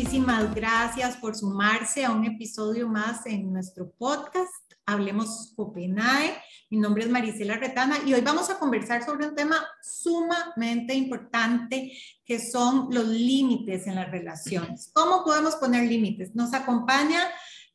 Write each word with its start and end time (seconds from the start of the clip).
muchísimas 0.00 0.54
gracias 0.54 1.14
por 1.18 1.36
sumarse 1.36 2.06
a 2.06 2.10
un 2.10 2.24
episodio 2.24 2.88
más 2.88 3.26
en 3.26 3.52
nuestro 3.52 3.90
podcast. 3.98 4.72
Hablemos 4.86 5.52
Copenhague. 5.54 6.38
Mi 6.70 6.78
nombre 6.78 7.04
es 7.04 7.10
Marisela 7.10 7.58
Retana 7.58 7.98
y 8.06 8.14
hoy 8.14 8.22
vamos 8.22 8.48
a 8.48 8.58
conversar 8.58 9.04
sobre 9.04 9.28
un 9.28 9.34
tema 9.34 9.56
sumamente 9.82 10.94
importante 10.94 11.92
que 12.24 12.38
son 12.38 12.88
los 12.90 13.06
límites 13.08 13.86
en 13.86 13.96
las 13.96 14.10
relaciones. 14.10 14.90
¿Cómo 14.94 15.22
podemos 15.22 15.56
poner 15.56 15.86
límites? 15.86 16.34
Nos 16.34 16.54
acompaña 16.54 17.20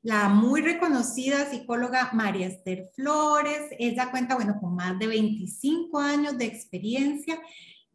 la 0.02 0.28
muy 0.28 0.62
reconocida 0.62 1.48
psicóloga 1.52 2.10
María 2.14 2.48
Esther 2.48 2.90
Flores. 2.96 3.70
Ella 3.78 4.10
cuenta, 4.10 4.34
bueno, 4.34 4.58
con 4.60 4.74
más 4.74 4.98
de 4.98 5.06
25 5.06 6.00
años 6.00 6.40
de 6.40 6.46
experiencia 6.46 7.40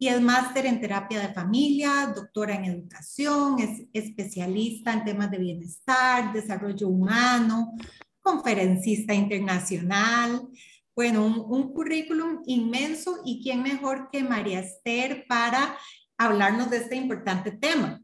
y 0.00 0.08
es 0.08 0.18
máster 0.22 0.64
en 0.64 0.80
terapia 0.80 1.20
de 1.20 1.34
familia, 1.34 2.10
doctora 2.16 2.54
en 2.54 2.64
educación, 2.64 3.60
es 3.60 3.82
especialista 3.92 4.94
en 4.94 5.04
temas 5.04 5.30
de 5.30 5.36
bienestar, 5.36 6.32
desarrollo 6.32 6.88
humano, 6.88 7.74
conferencista 8.22 9.12
internacional. 9.12 10.48
Bueno, 10.96 11.26
un, 11.26 11.44
un 11.46 11.74
currículum 11.74 12.40
inmenso 12.46 13.20
y 13.26 13.42
quién 13.42 13.62
mejor 13.62 14.08
que 14.10 14.24
María 14.24 14.60
Esther 14.60 15.26
para 15.28 15.76
hablarnos 16.16 16.70
de 16.70 16.78
este 16.78 16.96
importante 16.96 17.50
tema. 17.50 18.02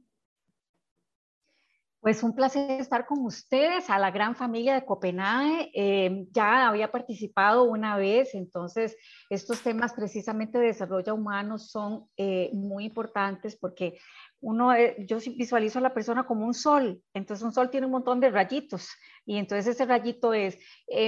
Pues 2.07 2.23
un 2.23 2.37
placer 2.37 2.81
estar 2.81 3.05
con 3.05 3.25
ustedes, 3.25 3.91
a 3.91 3.99
la 3.99 4.13
gran 4.13 4.37
familia 4.37 4.75
de 4.75 4.85
Copenhague. 4.85 5.73
Eh, 5.75 6.29
ya 6.31 6.69
había 6.69 6.93
participado 6.93 7.65
una 7.65 7.97
vez, 7.97 8.33
entonces 8.37 8.97
estos 9.29 9.61
temas 9.61 9.93
precisamente 9.93 10.61
de 10.61 10.67
desarrollo 10.67 11.17
humano 11.17 11.59
son 11.59 12.07
eh, 12.17 12.51
muy 12.53 12.85
importantes 12.85 13.57
porque 13.57 13.99
uno, 14.41 14.75
eh, 14.75 14.97
yo 15.09 15.19
visualizo 15.37 15.79
a 15.79 15.83
la 15.83 15.95
persona 15.95 16.27
como 16.27 16.47
un 16.47 16.55
sol, 16.55 17.03
entonces 17.15 17.45
un 17.45 17.53
sol 17.53 17.71
tiene 17.71 17.87
un 17.87 17.93
montón 17.93 18.21
de 18.21 18.31
rayitos 18.31 18.89
y 19.25 19.39
entonces 19.39 19.67
ese 19.75 19.87
rayito 19.87 20.33
es 20.35 20.59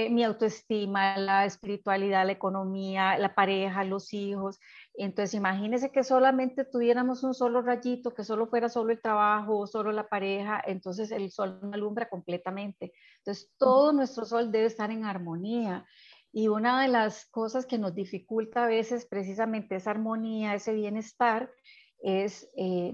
mi 0.09 0.23
autoestima, 0.23 1.17
la 1.17 1.45
espiritualidad, 1.45 2.25
la 2.25 2.33
economía, 2.33 3.17
la 3.17 3.33
pareja, 3.33 3.85
los 3.85 4.13
hijos, 4.13 4.59
entonces, 4.99 5.33
imagínese 5.33 5.91
que 5.91 6.03
solamente 6.03 6.65
tuviéramos 6.65 7.23
un 7.23 7.33
solo 7.33 7.61
rayito, 7.61 8.13
que 8.13 8.25
solo 8.25 8.47
fuera 8.47 8.67
solo 8.67 8.91
el 8.91 9.01
trabajo, 9.01 9.65
solo 9.65 9.93
la 9.93 10.09
pareja, 10.09 10.61
entonces 10.65 11.09
el 11.11 11.31
sol 11.31 11.57
no 11.61 11.71
alumbra 11.73 12.09
completamente. 12.09 12.91
Entonces, 13.19 13.49
todo 13.57 13.93
nuestro 13.93 14.25
sol 14.25 14.51
debe 14.51 14.65
estar 14.65 14.91
en 14.91 15.05
armonía. 15.05 15.85
Y 16.33 16.49
una 16.49 16.81
de 16.81 16.89
las 16.89 17.25
cosas 17.27 17.65
que 17.65 17.77
nos 17.77 17.95
dificulta 17.95 18.65
a 18.65 18.67
veces 18.67 19.05
precisamente 19.05 19.77
esa 19.77 19.91
armonía, 19.91 20.53
ese 20.53 20.73
bienestar, 20.73 21.49
es 22.01 22.49
eh, 22.55 22.91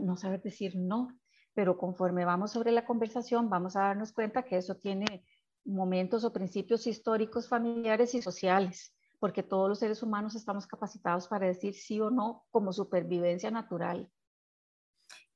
no 0.00 0.16
saber 0.16 0.42
decir 0.42 0.76
no. 0.76 1.08
Pero 1.54 1.76
conforme 1.76 2.24
vamos 2.24 2.52
sobre 2.52 2.70
la 2.72 2.84
conversación, 2.86 3.50
vamos 3.50 3.74
a 3.76 3.80
darnos 3.80 4.12
cuenta 4.12 4.44
que 4.44 4.56
eso 4.56 4.76
tiene 4.76 5.24
momentos 5.64 6.24
o 6.24 6.32
principios 6.32 6.86
históricos, 6.86 7.48
familiares 7.48 8.14
y 8.14 8.22
sociales 8.22 8.94
porque 9.18 9.42
todos 9.42 9.68
los 9.68 9.78
seres 9.78 10.02
humanos 10.02 10.34
estamos 10.34 10.66
capacitados 10.66 11.28
para 11.28 11.46
decir 11.46 11.74
sí 11.74 12.00
o 12.00 12.10
no 12.10 12.46
como 12.50 12.72
supervivencia 12.72 13.50
natural. 13.50 14.10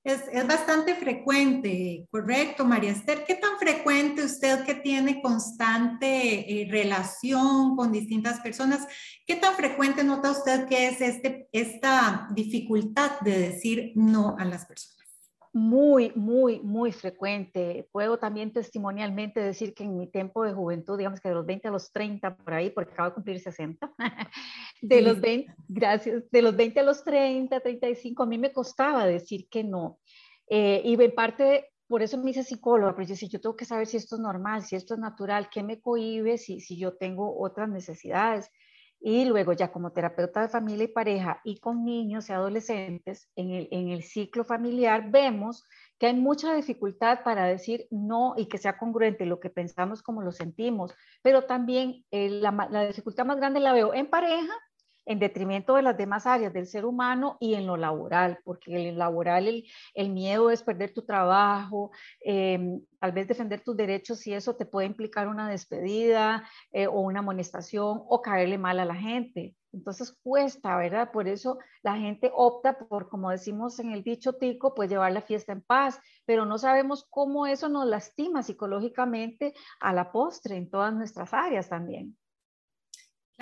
Es, 0.05 0.23
es, 0.33 0.47
bastante 0.49 0.97
frecuente, 0.97 2.09
correcto, 2.11 2.65
María 2.65 2.91
Esther. 2.91 3.25
¿Qué 3.25 3.37
tan 3.37 3.57
frecuente 3.59 4.25
usted 4.25 4.65
que 4.65 4.75
tiene 4.75 5.23
constante 5.23 6.63
eh, 6.63 6.69
relación 6.69 7.77
con 7.77 7.93
distintas 7.93 8.41
personas, 8.41 8.85
qué 9.27 9.37
tan 9.37 9.55
frecuente 9.55 10.03
nota 10.03 10.33
usted 10.33 10.67
que 10.67 10.89
es 10.89 11.01
este, 11.01 11.49
esta 11.53 12.27
dificultad 12.35 13.21
de 13.21 13.39
decir 13.39 13.93
no 13.95 14.37
a 14.39 14.45
las 14.45 14.67
personas? 14.67 15.02
Muy, 15.53 16.13
muy, 16.15 16.61
muy 16.61 16.93
frecuente. 16.93 17.89
Puedo 17.93 18.19
también 18.19 18.53
testimonialmente 18.53 19.41
decir 19.41 19.75
que 19.75 19.85
en 19.85 19.99
mi 19.99 20.07
tiempo 20.07 20.45
de 20.45 20.55
juventud, 20.55 20.97
digamos 20.97 21.21
que 21.21 21.29
de 21.29 21.35
los 21.35 21.45
20 21.45 21.69
a 21.69 21.71
los 21.71 21.93
30 21.93 22.37
por 22.37 22.55
ahí, 22.55 22.71
porque 22.71 22.93
acabo 22.93 23.11
de 23.11 23.15
cumplir 23.15 23.41
60, 23.41 23.93
de 24.83 25.03
los 25.03 25.21
20, 25.21 25.55
gracias, 25.69 26.31
de 26.31 26.43
los 26.43 26.57
20 26.57 26.81
a 26.81 26.83
los 26.83 27.05
30, 27.05 27.61
35, 27.61 28.23
a 28.23 28.27
mí 28.27 28.39
me 28.39 28.53
costaba 28.53 29.07
decir 29.07 29.49
que 29.51 29.63
no. 29.63 29.99
Eh, 30.49 30.81
y 30.85 31.03
en 31.03 31.15
parte, 31.15 31.71
por 31.87 32.03
eso 32.03 32.17
me 32.17 32.31
hice 32.31 32.45
psicóloga, 32.45 32.95
pero 32.95 33.07
yo 33.07 33.13
decía, 33.13 33.29
yo 33.31 33.41
tengo 33.41 33.57
que 33.57 33.67
saber 33.67 33.87
si 33.87 33.99
esto 33.99 34.17
es 34.17 34.23
normal, 34.23 34.63
si 34.63 34.77
esto 34.77 34.95
es 34.95 35.01
natural, 35.01 35.51
qué 35.51 35.63
me 35.63 35.81
cohibe, 35.81 36.39
si, 36.39 36.61
si 36.61 36.79
yo 36.79 36.97
tengo 36.97 37.39
otras 37.39 37.69
necesidades. 37.69 38.51
Y 39.05 39.25
luego 39.25 39.53
ya 39.53 39.73
como 39.73 39.91
terapeuta 39.91 40.43
de 40.43 40.49
familia 40.49 40.85
y 40.85 40.89
pareja 40.89 41.41
y 41.43 41.59
con 41.59 41.85
niños 41.85 42.29
y 42.29 42.33
adolescentes 42.33 43.29
en 43.35 43.51
el, 43.51 43.69
en 43.73 43.89
el 43.89 44.05
ciclo 44.05 44.45
familiar 44.45 45.11
vemos 45.11 45.65
que 45.99 46.07
hay 46.07 46.15
mucha 46.15 46.55
dificultad 46.55 47.25
para 47.25 47.47
decir 47.47 47.89
no 47.91 48.35
y 48.37 48.47
que 48.47 48.59
sea 48.59 48.79
congruente 48.79 49.27
lo 49.27 49.41
que 49.41 49.51
pensamos 49.51 50.03
como 50.03 50.23
lo 50.23 50.31
sentimos, 50.31 50.95
pero 51.21 51.45
también 51.47 52.05
eh, 52.13 52.29
la, 52.29 52.69
la 52.71 52.87
dificultad 52.87 53.25
más 53.25 53.39
grande 53.39 53.59
la 53.59 53.73
veo 53.73 53.93
en 53.93 54.09
pareja 54.09 54.53
en 55.07 55.19
detrimento 55.19 55.75
de 55.75 55.83
las 55.83 55.97
demás 55.97 56.27
áreas 56.27 56.53
del 56.53 56.67
ser 56.67 56.85
humano 56.85 57.37
y 57.41 57.55
en 57.55 57.67
lo 57.67 57.77
laboral, 57.77 58.39
porque 58.45 58.75
en 58.75 58.93
lo 58.93 58.99
laboral 58.99 59.65
el, 59.95 60.11
miedo 60.11 60.51
es 60.51 60.63
perder 60.63 60.93
tu 60.93 61.03
trabajo, 61.03 61.91
em, 62.21 62.81
tal 63.01 63.13
vez 63.13 63.27
defender 63.29 63.61
tus 63.61 63.77
derechos 63.77 64.27
y 64.27 64.35
eso 64.35 64.55
te 64.57 64.67
puede 64.67 64.87
implicar 64.87 65.29
una 65.29 65.49
despedida 65.49 66.49
eh, 66.73 66.87
o 66.87 67.01
una 67.01 67.21
amonestación 67.21 68.03
o 68.09 68.23
caerle 68.23 68.59
mal 68.59 68.79
a 68.81 68.85
la 68.85 68.95
gente. 68.95 69.55
Entonces 69.73 70.13
cuesta, 70.23 70.77
¿verdad? 70.77 71.11
Por 71.13 71.29
eso 71.29 71.59
la 71.83 71.97
gente 71.97 72.31
opta 72.35 72.79
por, 72.79 73.09
como 73.09 73.31
decimos 73.31 73.79
en 73.79 73.91
el 73.91 74.03
dicho 74.03 74.35
tico, 74.35 74.75
pues 74.75 74.91
llevar 74.91 75.13
la 75.13 75.23
fiesta 75.23 75.53
en 75.53 75.63
paz, 75.63 75.99
pero 76.27 76.45
no 76.45 76.59
sabemos 76.59 77.07
cómo 77.09 77.47
eso 77.47 77.69
nos 77.69 77.87
lastima 77.87 78.43
psicológicamente 78.43 79.55
a 79.81 79.93
la 79.95 80.13
postre 80.13 80.57
en 80.57 80.71
todas 80.71 80.93
nuestras 80.95 81.33
áreas 81.33 81.69
también. 81.71 82.17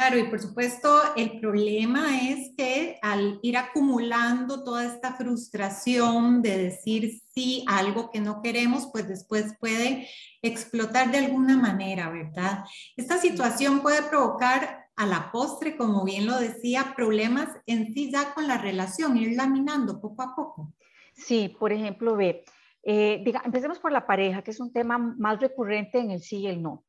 Claro, 0.01 0.17
y 0.17 0.31
por 0.31 0.41
supuesto 0.41 0.99
el 1.15 1.41
problema 1.41 2.27
es 2.31 2.55
que 2.57 2.99
al 3.03 3.39
ir 3.43 3.59
acumulando 3.59 4.65
toda 4.65 4.87
esta 4.87 5.13
frustración 5.13 6.41
de 6.41 6.57
decir 6.57 7.21
sí 7.35 7.67
a 7.69 7.81
algo 7.81 8.11
que 8.11 8.19
no 8.19 8.41
queremos, 8.41 8.89
pues 8.91 9.07
después 9.07 9.55
puede 9.61 10.09
explotar 10.41 11.13
de 11.13 11.19
alguna 11.19 11.59
manera, 11.59 12.09
¿verdad? 12.09 12.65
Esta 12.97 13.19
situación 13.19 13.83
puede 13.83 14.03
provocar 14.05 14.87
a 14.97 15.05
la 15.05 15.31
postre, 15.31 15.77
como 15.77 16.03
bien 16.03 16.27
lo 16.27 16.39
decía, 16.39 16.95
problemas 16.97 17.51
en 17.67 17.93
sí 17.93 18.11
ya 18.11 18.33
con 18.33 18.49
la 18.49 18.57
relación, 18.57 19.19
ir 19.19 19.37
laminando 19.37 20.01
poco 20.01 20.23
a 20.23 20.35
poco. 20.35 20.73
Sí, 21.13 21.55
por 21.61 21.75
ejemplo, 21.75 22.17
ve, 22.17 22.47
eh, 22.85 23.21
diga, 23.23 23.43
empecemos 23.45 23.79
por 23.79 23.93
la 23.93 24.07
pareja, 24.07 24.41
que 24.41 24.53
es 24.53 24.61
un 24.61 24.73
tema 24.73 24.97
más 24.97 25.39
recurrente 25.41 25.99
en 25.99 26.11
el 26.11 26.23
sí 26.23 26.39
y 26.39 26.47
el 26.47 26.63
no 26.63 26.87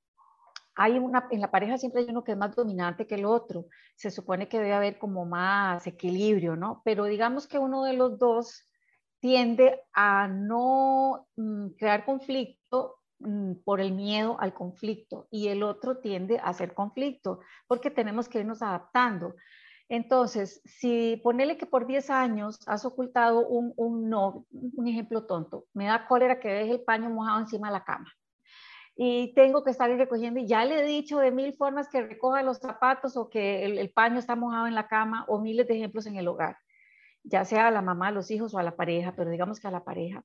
hay 0.75 0.97
una, 0.97 1.27
en 1.31 1.41
la 1.41 1.51
pareja 1.51 1.77
siempre 1.77 2.01
hay 2.01 2.09
uno 2.09 2.23
que 2.23 2.31
es 2.33 2.37
más 2.37 2.55
dominante 2.55 3.07
que 3.07 3.15
el 3.15 3.25
otro. 3.25 3.65
Se 3.95 4.11
supone 4.11 4.47
que 4.47 4.59
debe 4.59 4.73
haber 4.73 4.97
como 4.97 5.25
más 5.25 5.85
equilibrio, 5.87 6.55
¿no? 6.55 6.81
Pero 6.85 7.05
digamos 7.05 7.47
que 7.47 7.59
uno 7.59 7.83
de 7.83 7.93
los 7.93 8.17
dos 8.17 8.67
tiende 9.19 9.81
a 9.93 10.27
no 10.27 11.27
mm, 11.35 11.69
crear 11.77 12.05
conflicto 12.05 12.99
mm, 13.19 13.55
por 13.63 13.81
el 13.81 13.93
miedo 13.93 14.37
al 14.39 14.53
conflicto 14.53 15.27
y 15.29 15.49
el 15.49 15.63
otro 15.63 15.99
tiende 15.99 16.39
a 16.39 16.49
hacer 16.49 16.73
conflicto 16.73 17.39
porque 17.67 17.91
tenemos 17.91 18.29
que 18.29 18.39
irnos 18.39 18.61
adaptando. 18.61 19.35
Entonces, 19.89 20.61
si 20.63 21.19
ponele 21.21 21.57
que 21.57 21.65
por 21.65 21.85
10 21.85 22.09
años 22.09 22.59
has 22.65 22.85
ocultado 22.85 23.45
un, 23.47 23.73
un 23.75 24.09
no, 24.09 24.45
un 24.51 24.87
ejemplo 24.87 25.25
tonto, 25.25 25.65
me 25.73 25.85
da 25.85 26.07
cólera 26.07 26.39
que 26.39 26.47
deje 26.47 26.71
el 26.71 26.81
paño 26.83 27.09
mojado 27.09 27.41
encima 27.41 27.67
de 27.67 27.73
la 27.73 27.83
cama 27.83 28.11
y 29.03 29.34
tengo 29.34 29.63
que 29.63 29.72
estar 29.72 29.89
recogiendo 29.89 30.39
y 30.39 30.45
ya 30.45 30.63
le 30.63 30.79
he 30.79 30.85
dicho 30.85 31.17
de 31.17 31.31
mil 31.31 31.53
formas 31.53 31.89
que 31.89 32.03
recoja 32.03 32.43
los 32.43 32.59
zapatos 32.59 33.17
o 33.17 33.31
que 33.31 33.66
el, 33.66 33.90
paño 33.90 34.20
está 34.20 34.35
mojado 34.35 34.67
en 34.67 34.75
la 34.75 34.87
cama 34.87 35.25
o 35.28 35.40
miles 35.40 35.67
de 35.67 35.73
ejemplos 35.73 36.05
en 36.05 36.17
el 36.17 36.28
hogar, 36.28 36.59
ya 37.23 37.43
sea 37.43 37.70
a 37.70 37.72
la 37.72 37.81
mamá, 37.81 38.09
a 38.09 38.11
los 38.11 38.29
hijos 38.29 38.53
o 38.53 38.59
a 38.59 38.64
la 38.64 38.75
pareja, 38.75 39.16
pero 39.16 39.31
digamos 39.31 39.59
que 39.59 39.67
a 39.67 39.72
la 39.72 39.84
pareja. 39.84 40.23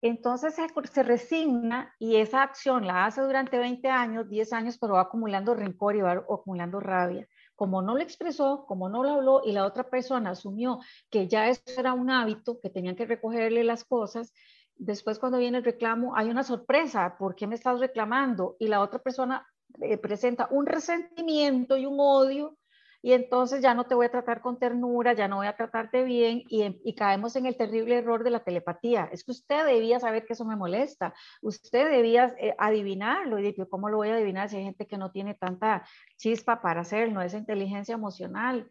Entonces 0.00 0.56
se, 0.56 0.66
se 0.92 1.04
resigna 1.04 1.94
y 2.00 2.16
esa 2.16 2.42
acción 2.42 2.88
la 2.88 3.04
hace 3.04 3.20
durante 3.20 3.56
20 3.56 3.86
años, 3.86 4.28
10 4.28 4.52
años, 4.52 4.78
pero 4.80 4.94
va 4.94 5.02
acumulando 5.02 5.54
rencor 5.54 5.94
y 5.94 6.00
va 6.00 6.10
acumulando 6.10 6.80
rabia. 6.80 7.28
Como 7.54 7.82
no 7.82 7.94
lo 7.94 8.02
expresó, 8.02 8.64
como 8.66 8.88
no 8.88 9.04
lo 9.04 9.10
habló 9.10 9.42
y 9.44 9.52
la 9.52 9.64
otra 9.64 9.88
persona 9.88 10.30
asumió 10.30 10.80
que 11.08 11.28
ya 11.28 11.46
eso 11.46 11.62
era 11.78 11.92
un 11.92 12.10
hábito, 12.10 12.58
que 12.60 12.68
tenían 12.68 12.96
que 12.96 13.06
recogerle 13.06 13.62
las 13.62 13.84
cosas, 13.84 14.32
después 14.76 15.18
cuando 15.18 15.38
viene 15.38 15.58
el 15.58 15.64
reclamo 15.64 16.16
hay 16.16 16.30
una 16.30 16.42
sorpresa, 16.42 17.16
¿por 17.18 17.34
qué 17.34 17.46
me 17.46 17.54
estás 17.54 17.80
reclamando? 17.80 18.56
Y 18.58 18.68
la 18.68 18.80
otra 18.80 19.00
persona 19.00 19.46
eh, 19.80 19.98
presenta 19.98 20.48
un 20.50 20.66
resentimiento 20.66 21.76
y 21.76 21.86
un 21.86 21.96
odio 21.98 22.58
y 23.04 23.12
entonces 23.14 23.60
ya 23.60 23.74
no 23.74 23.84
te 23.84 23.96
voy 23.96 24.06
a 24.06 24.10
tratar 24.10 24.40
con 24.40 24.60
ternura, 24.60 25.12
ya 25.12 25.26
no 25.26 25.36
voy 25.36 25.48
a 25.48 25.56
tratarte 25.56 26.04
bien 26.04 26.44
y, 26.48 26.94
caemos 26.94 27.34
en 27.34 27.46
el 27.46 27.56
terrible 27.56 27.96
error 27.96 28.22
de 28.22 28.30
la 28.30 28.44
telepatía. 28.44 29.08
Es 29.10 29.24
que 29.24 29.32
usted 29.32 29.66
debía 29.66 29.98
saber 29.98 30.24
que 30.24 30.34
eso 30.34 30.44
me 30.44 30.54
molesta, 30.54 31.12
usted 31.42 31.90
debía 31.90 32.34
eh, 32.38 32.54
adivinarlo 32.58 33.40
y 33.40 33.42
decir, 33.42 33.66
¿cómo 33.68 33.88
lo 33.88 33.96
voy 33.96 34.10
a 34.10 34.14
adivinar 34.14 34.48
si 34.48 34.56
hay 34.56 34.64
gente 34.64 34.86
que 34.86 34.98
no 34.98 35.10
tiene 35.10 35.34
tanta 35.34 35.84
chispa 36.16 36.62
para 36.62 36.82
hacerlo, 36.82 37.22
esa 37.22 37.38
inteligencia 37.38 37.94
emocional? 37.94 38.70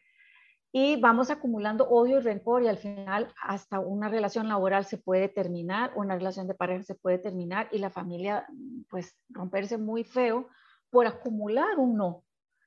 Y 0.74 0.96
vamos 0.96 1.30
acumulando 1.30 1.90
odio 1.90 2.20
y 2.20 2.22
rencor 2.22 2.64
y 2.64 2.68
al 2.68 2.78
final 2.78 3.34
hasta 3.42 3.80
una 3.80 4.08
relación 4.08 4.48
laboral 4.48 4.86
se 4.86 4.98
puede 4.98 5.28
terminar, 5.28 5.92
una 5.96 6.16
relación 6.16 6.48
de 6.48 6.54
pareja 6.54 6.84
se 6.84 6.96
puede 6.96 7.18
terminar 7.18 7.68
y 7.72 7.80
la 7.80 7.90
familia 7.90 8.48
pues 8.90 9.16
romperse 9.30 9.78
muy 9.78 10.04
feo 10.04 10.48
por 10.90 11.08
acumular 11.08 11.78
un 11.78 11.98
no. 11.98 12.24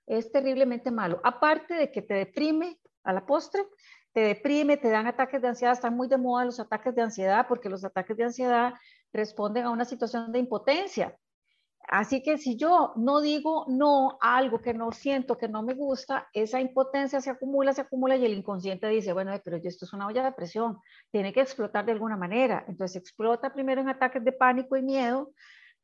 Es 0.06 0.30
terriblemente 0.30 0.90
malo. 0.90 1.20
Aparte 1.24 1.74
de 1.74 1.90
que 1.90 2.02
te 2.02 2.14
deprime 2.14 2.78
a 3.04 3.12
la 3.14 3.24
postre, 3.24 3.62
te 4.12 4.20
deprime, 4.20 4.76
te 4.76 4.90
dan 4.90 5.06
ataques 5.06 5.40
de 5.40 5.48
ansiedad, 5.48 5.72
están 5.72 5.96
muy 5.96 6.08
de 6.08 6.18
moda 6.18 6.44
los 6.44 6.60
ataques 6.60 6.94
de 6.94 7.02
ansiedad 7.02 7.46
porque 7.48 7.70
los 7.70 7.84
ataques 7.84 8.16
de 8.16 8.24
ansiedad 8.24 8.74
responden 9.12 9.64
a 9.64 9.70
una 9.70 9.86
situación 9.86 10.30
de 10.30 10.40
impotencia. 10.40 11.16
Así 11.88 12.22
que 12.22 12.38
si 12.38 12.56
yo 12.56 12.92
no 12.96 13.20
digo 13.20 13.66
no 13.68 14.18
a 14.20 14.36
algo 14.36 14.60
que 14.60 14.74
no 14.74 14.90
siento, 14.92 15.36
que 15.36 15.48
no 15.48 15.62
me 15.62 15.74
gusta, 15.74 16.28
esa 16.32 16.60
impotencia 16.60 17.20
se 17.20 17.30
acumula, 17.30 17.74
se 17.74 17.82
acumula 17.82 18.16
y 18.16 18.24
el 18.24 18.32
inconsciente 18.32 18.88
dice, 18.88 19.12
bueno, 19.12 19.32
pero 19.44 19.58
esto 19.58 19.84
es 19.84 19.92
una 19.92 20.06
olla 20.06 20.24
de 20.24 20.32
presión, 20.32 20.78
tiene 21.10 21.32
que 21.32 21.40
explotar 21.40 21.84
de 21.84 21.92
alguna 21.92 22.16
manera. 22.16 22.64
Entonces 22.68 22.96
explota 22.96 23.52
primero 23.52 23.80
en 23.80 23.88
ataques 23.88 24.24
de 24.24 24.32
pánico 24.32 24.76
y 24.76 24.82
miedo 24.82 25.32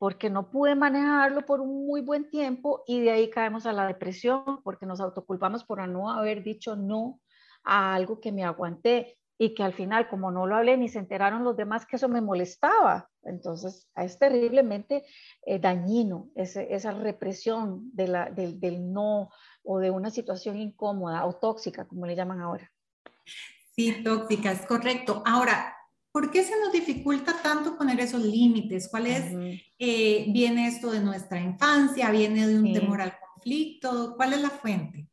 porque 0.01 0.31
no 0.31 0.49
pude 0.49 0.73
manejarlo 0.73 1.45
por 1.45 1.61
un 1.61 1.85
muy 1.85 2.01
buen 2.01 2.27
tiempo 2.31 2.83
y 2.87 3.01
de 3.01 3.11
ahí 3.11 3.29
caemos 3.29 3.67
a 3.67 3.71
la 3.71 3.85
depresión 3.85 4.63
porque 4.63 4.87
nos 4.87 4.99
autoculpamos 4.99 5.63
por 5.63 5.87
no 5.87 6.09
haber 6.09 6.41
dicho 6.41 6.75
no 6.75 7.19
a 7.63 7.93
algo 7.93 8.19
que 8.19 8.31
me 8.31 8.43
aguanté 8.43 9.19
y 9.37 9.53
que 9.53 9.61
al 9.61 9.73
final, 9.73 10.09
como 10.09 10.31
no 10.31 10.47
lo 10.47 10.55
hablé, 10.55 10.75
ni 10.75 10.89
se 10.89 10.97
enteraron 10.97 11.43
los 11.43 11.55
demás 11.55 11.85
que 11.85 11.97
eso 11.97 12.09
me 12.09 12.21
molestaba. 12.21 13.10
Entonces, 13.23 13.87
es 13.95 14.17
terriblemente 14.17 15.03
eh, 15.45 15.59
dañino 15.59 16.29
esa 16.35 16.91
represión 16.91 17.89
de 17.93 18.07
la, 18.07 18.29
del, 18.29 18.59
del 18.59 18.91
no 18.91 19.29
o 19.63 19.79
de 19.79 19.91
una 19.91 20.09
situación 20.09 20.57
incómoda 20.57 21.25
o 21.25 21.35
tóxica, 21.35 21.85
como 21.85 22.05
le 22.05 22.15
llaman 22.15 22.41
ahora. 22.41 22.71
Sí, 23.75 24.03
tóxica, 24.03 24.51
es 24.51 24.65
correcto. 24.65 25.23
Ahora, 25.25 25.75
¿por 26.11 26.31
qué 26.31 26.43
se 26.43 26.59
nos 26.59 26.71
dificulta 26.71 27.41
tanto 27.41 27.77
poner 27.77 27.99
esos 27.99 28.21
límites? 28.21 28.89
¿Cuál 28.89 29.07
es? 29.07 29.59
Eh, 29.79 30.25
¿Viene 30.29 30.67
esto 30.67 30.91
de 30.91 30.99
nuestra 30.99 31.39
infancia? 31.39 32.11
¿Viene 32.11 32.47
de 32.47 32.59
un 32.59 32.73
temor 32.73 33.01
al 33.01 33.13
conflicto? 33.19 34.15
¿Cuál 34.17 34.33
es 34.33 34.41
la 34.41 34.49
fuente? 34.49 35.07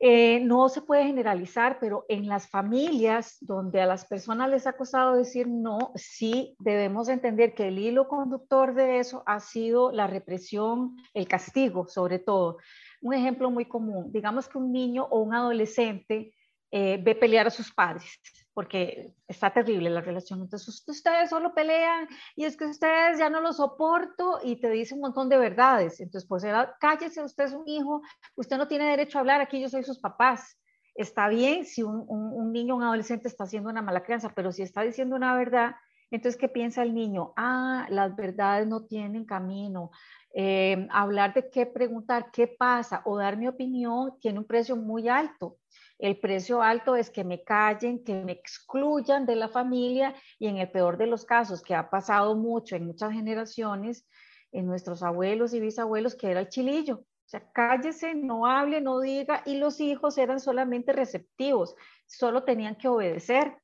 Eh, 0.00 0.38
no 0.40 0.68
se 0.68 0.82
puede 0.82 1.04
generalizar, 1.04 1.78
pero 1.80 2.04
en 2.08 2.28
las 2.28 2.48
familias 2.48 3.36
donde 3.40 3.80
a 3.80 3.86
las 3.86 4.04
personas 4.04 4.48
les 4.48 4.64
ha 4.68 4.74
costado 4.74 5.16
decir 5.16 5.48
no, 5.48 5.90
sí 5.96 6.54
debemos 6.60 7.08
entender 7.08 7.52
que 7.52 7.66
el 7.66 7.80
hilo 7.80 8.06
conductor 8.06 8.74
de 8.74 9.00
eso 9.00 9.24
ha 9.26 9.40
sido 9.40 9.90
la 9.90 10.06
represión, 10.06 10.96
el 11.14 11.26
castigo 11.26 11.88
sobre 11.88 12.20
todo. 12.20 12.58
Un 13.02 13.14
ejemplo 13.14 13.50
muy 13.50 13.64
común, 13.64 14.12
digamos 14.12 14.48
que 14.48 14.58
un 14.58 14.70
niño 14.72 15.04
o 15.10 15.18
un 15.18 15.34
adolescente 15.34 16.32
eh, 16.70 17.00
ve 17.02 17.14
pelear 17.16 17.48
a 17.48 17.50
sus 17.50 17.72
padres, 17.72 18.20
porque 18.58 19.14
está 19.28 19.52
terrible 19.52 19.88
la 19.88 20.00
relación. 20.00 20.40
Entonces, 20.40 20.82
ustedes 20.88 21.30
solo 21.30 21.54
pelean 21.54 22.08
y 22.34 22.44
es 22.44 22.56
que 22.56 22.64
ustedes 22.64 23.16
ya 23.16 23.30
no 23.30 23.40
lo 23.40 23.52
soporto 23.52 24.40
y 24.42 24.56
te 24.56 24.68
dice 24.68 24.96
un 24.96 25.00
montón 25.00 25.28
de 25.28 25.38
verdades. 25.38 26.00
Entonces, 26.00 26.28
pues 26.28 26.42
era, 26.42 26.76
cállese, 26.80 27.22
usted 27.22 27.44
es 27.44 27.52
un 27.52 27.68
hijo, 27.68 28.02
usted 28.34 28.56
no 28.56 28.66
tiene 28.66 28.86
derecho 28.86 29.16
a 29.16 29.20
hablar, 29.20 29.40
aquí 29.40 29.60
yo 29.60 29.68
soy 29.68 29.84
sus 29.84 30.00
papás. 30.00 30.58
Está 30.96 31.28
bien 31.28 31.66
si 31.66 31.84
un, 31.84 32.52
niño 32.52 32.74
un 32.74 32.82
adolescente 32.82 33.28
está 33.28 33.44
haciendo 33.44 33.70
una 33.70 33.80
mala 33.80 34.02
crianza, 34.02 34.32
pero 34.34 34.50
si 34.50 34.62
está 34.62 34.82
diciendo 34.82 35.14
una 35.14 35.36
verdad, 35.36 35.76
entonces, 36.10 36.40
¿qué 36.40 36.48
piensa 36.48 36.82
el 36.82 36.94
niño? 36.94 37.34
Ah, 37.36 37.86
las 37.90 38.16
verdades 38.16 38.66
no 38.66 38.86
tienen 38.86 39.24
camino. 39.24 39.92
Eh, 40.34 40.88
hablar 40.90 41.32
de 41.32 41.48
qué 41.48 41.64
preguntar, 41.64 42.32
qué 42.32 42.48
pasa 42.48 43.02
o 43.04 43.16
dar 43.18 43.36
mi 43.36 43.46
opinión 43.46 44.18
tiene 44.20 44.40
un 44.40 44.46
precio 44.46 44.74
muy 44.74 45.08
alto. 45.08 45.58
El 45.98 46.18
precio 46.20 46.62
alto 46.62 46.94
es 46.94 47.10
que 47.10 47.24
me 47.24 47.42
callen, 47.42 48.04
que 48.04 48.14
me 48.14 48.32
excluyan 48.32 49.26
de 49.26 49.34
la 49.34 49.48
familia 49.48 50.14
y 50.38 50.46
en 50.46 50.58
el 50.58 50.70
peor 50.70 50.96
de 50.96 51.06
los 51.06 51.24
casos, 51.24 51.60
que 51.60 51.74
ha 51.74 51.90
pasado 51.90 52.36
mucho 52.36 52.76
en 52.76 52.86
muchas 52.86 53.12
generaciones, 53.12 54.06
en 54.52 54.66
nuestros 54.66 55.02
abuelos 55.02 55.54
y 55.54 55.60
bisabuelos, 55.60 56.14
que 56.14 56.30
era 56.30 56.40
el 56.40 56.48
chilillo. 56.48 56.98
O 57.00 57.30
sea, 57.30 57.42
cállese, 57.52 58.14
no 58.14 58.46
hable, 58.46 58.80
no 58.80 59.00
diga, 59.00 59.42
y 59.44 59.58
los 59.58 59.80
hijos 59.80 60.16
eran 60.16 60.40
solamente 60.40 60.92
receptivos, 60.92 61.74
solo 62.06 62.44
tenían 62.44 62.76
que 62.76 62.88
obedecer. 62.88 63.54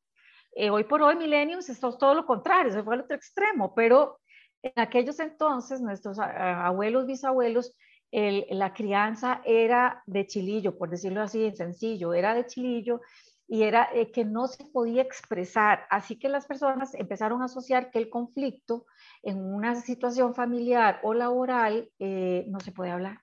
Eh, 0.57 0.71
hoy 0.71 0.85
por 0.85 1.03
hoy, 1.03 1.17
millennials, 1.17 1.69
es 1.69 1.81
todo 1.81 2.15
lo 2.15 2.27
contrario, 2.27 2.73
se 2.73 2.83
fue 2.83 2.95
al 2.95 3.03
otro 3.03 3.17
extremo, 3.17 3.75
pero 3.75 4.21
en 4.63 4.73
aquellos 4.77 5.19
entonces, 5.21 5.81
nuestros 5.81 6.19
abuelos, 6.19 7.07
bisabuelos, 7.07 7.77
la 8.15 8.73
crianza 8.73 9.43
era 9.45 10.03
de 10.07 10.27
chilillo, 10.27 10.79
por 10.79 10.89
decirlo 10.89 11.23
así, 11.23 11.45
en 11.45 11.57
sencillo, 11.57 12.15
era 12.15 12.33
de 12.35 12.47
chilillo 12.47 13.01
y 13.49 13.65
era 13.65 13.89
eh, 13.93 14.13
que 14.13 14.25
no 14.25 14.47
se 14.47 14.65
podía 14.67 15.03
expresar. 15.03 15.85
Así 15.91 16.17
que 16.17 16.29
las 16.29 16.47
personas 16.47 16.95
empezaron 16.95 17.43
a 17.43 17.47
asociar 17.47 17.91
que 17.91 17.99
el 17.99 18.09
conflicto 18.09 18.87
en 19.23 19.39
una 19.39 19.75
situación 19.75 20.35
familiar 20.35 21.01
o 21.03 21.13
laboral 21.13 21.91
eh, 21.99 22.45
no 22.49 22.61
se 22.61 22.71
puede 22.71 22.93
hablar. 22.93 23.21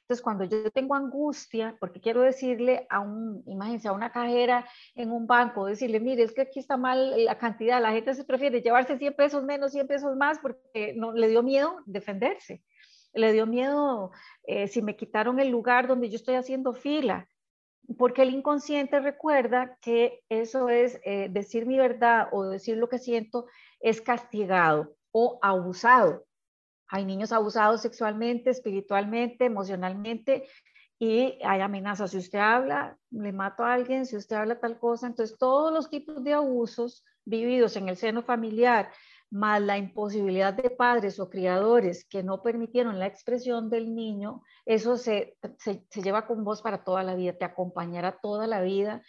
Entonces, 0.00 0.22
cuando 0.22 0.44
yo 0.44 0.70
tengo 0.70 0.94
angustia, 0.94 1.76
porque 1.80 2.00
quiero 2.00 2.22
decirle 2.22 2.86
a 2.88 3.00
un, 3.00 3.42
imagínense, 3.46 3.88
a 3.88 3.92
una 3.92 4.12
cajera 4.12 4.64
en 4.94 5.10
un 5.10 5.26
banco, 5.26 5.66
decirle, 5.66 5.98
mire, 6.00 6.22
es 6.22 6.32
que 6.32 6.42
aquí 6.42 6.60
está 6.60 6.76
mal 6.76 7.24
la 7.24 7.36
cantidad, 7.38 7.82
la 7.82 7.90
gente 7.90 8.14
se 8.14 8.24
prefiere 8.24 8.62
llevarse 8.62 8.98
100 8.98 9.14
pesos 9.14 9.44
menos, 9.44 9.72
100 9.72 9.88
pesos 9.88 10.16
más, 10.16 10.38
porque 10.38 10.94
no, 10.96 11.12
le 11.12 11.28
dio 11.28 11.42
miedo 11.42 11.78
defenderse 11.86 12.62
le 13.16 13.32
dio 13.32 13.46
miedo 13.46 14.12
eh, 14.44 14.68
si 14.68 14.82
me 14.82 14.96
quitaron 14.96 15.40
el 15.40 15.48
lugar 15.48 15.88
donde 15.88 16.08
yo 16.08 16.16
estoy 16.16 16.36
haciendo 16.36 16.72
fila, 16.72 17.28
porque 17.98 18.22
el 18.22 18.30
inconsciente 18.30 19.00
recuerda 19.00 19.78
que 19.80 20.22
eso 20.28 20.68
es 20.68 21.00
eh, 21.04 21.28
decir 21.30 21.66
mi 21.66 21.78
verdad 21.78 22.28
o 22.32 22.44
decir 22.44 22.76
lo 22.76 22.88
que 22.88 22.98
siento 22.98 23.46
es 23.80 24.00
castigado 24.00 24.96
o 25.12 25.38
abusado. 25.42 26.24
Hay 26.88 27.04
niños 27.04 27.32
abusados 27.32 27.82
sexualmente, 27.82 28.50
espiritualmente, 28.50 29.46
emocionalmente 29.46 30.46
y 30.98 31.38
hay 31.44 31.60
amenazas. 31.60 32.10
Si 32.10 32.18
usted 32.18 32.38
habla, 32.38 32.98
le 33.10 33.32
mato 33.32 33.64
a 33.64 33.74
alguien, 33.74 34.06
si 34.06 34.16
usted 34.16 34.36
habla 34.36 34.60
tal 34.60 34.78
cosa. 34.78 35.06
Entonces, 35.06 35.36
todos 35.38 35.72
los 35.72 35.90
tipos 35.90 36.22
de 36.22 36.34
abusos 36.34 37.04
vividos 37.24 37.76
en 37.76 37.88
el 37.88 37.96
seno 37.96 38.22
familiar, 38.22 38.90
más 39.30 39.60
la 39.60 39.76
imposibilidad 39.76 40.54
de 40.54 40.70
padres 40.70 41.18
o 41.18 41.28
criadores 41.28 42.04
que 42.04 42.22
no 42.22 42.42
permitieron 42.42 42.98
la 42.98 43.06
expresión 43.06 43.70
del 43.70 43.94
niño, 43.94 44.42
eso 44.64 44.96
se, 44.96 45.36
lleva 45.94 46.26
con 46.26 46.44
vos 46.44 46.62
para 46.62 46.84
toda 46.84 47.02
la 47.02 47.14
vida, 47.14 47.32
te 47.32 47.44
acompañará 47.44 48.18
toda 48.20 48.46
la 48.46 48.60
vida 48.62 49.02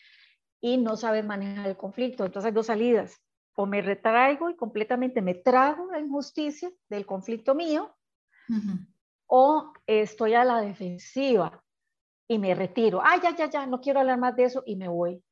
y 0.59 0.77
no 0.77 0.97
sabes 0.97 1.25
manejar 1.25 1.67
el 1.67 1.77
conflicto. 1.77 2.25
Entonces 2.25 2.47
hay 2.47 2.53
dos 2.53 2.67
salidas, 2.67 3.21
o 3.55 3.65
me 3.65 3.81
retraigo 3.81 4.49
y 4.49 4.55
completamente 4.55 5.21
me 5.21 5.35
trago 5.35 5.91
la 5.91 5.99
injusticia 5.99 6.71
del 6.89 7.05
conflicto 7.05 7.55
mío, 7.55 7.95
o 9.27 9.73
estoy 9.85 10.33
a 10.33 10.45
la 10.45 10.61
defensiva 10.61 11.63
y 12.27 12.39
me 12.39 12.55
retiro. 12.55 13.01
Ay, 13.03 13.19
ya, 13.21 13.35
ya, 13.35 13.49
ya, 13.49 13.65
no 13.65 13.81
quiero 13.81 13.99
hablar 13.99 14.17
más 14.17 14.35
de 14.35 14.45
eso 14.45 14.63
y 14.65 14.75
me 14.75 14.87
voy. 14.87 15.23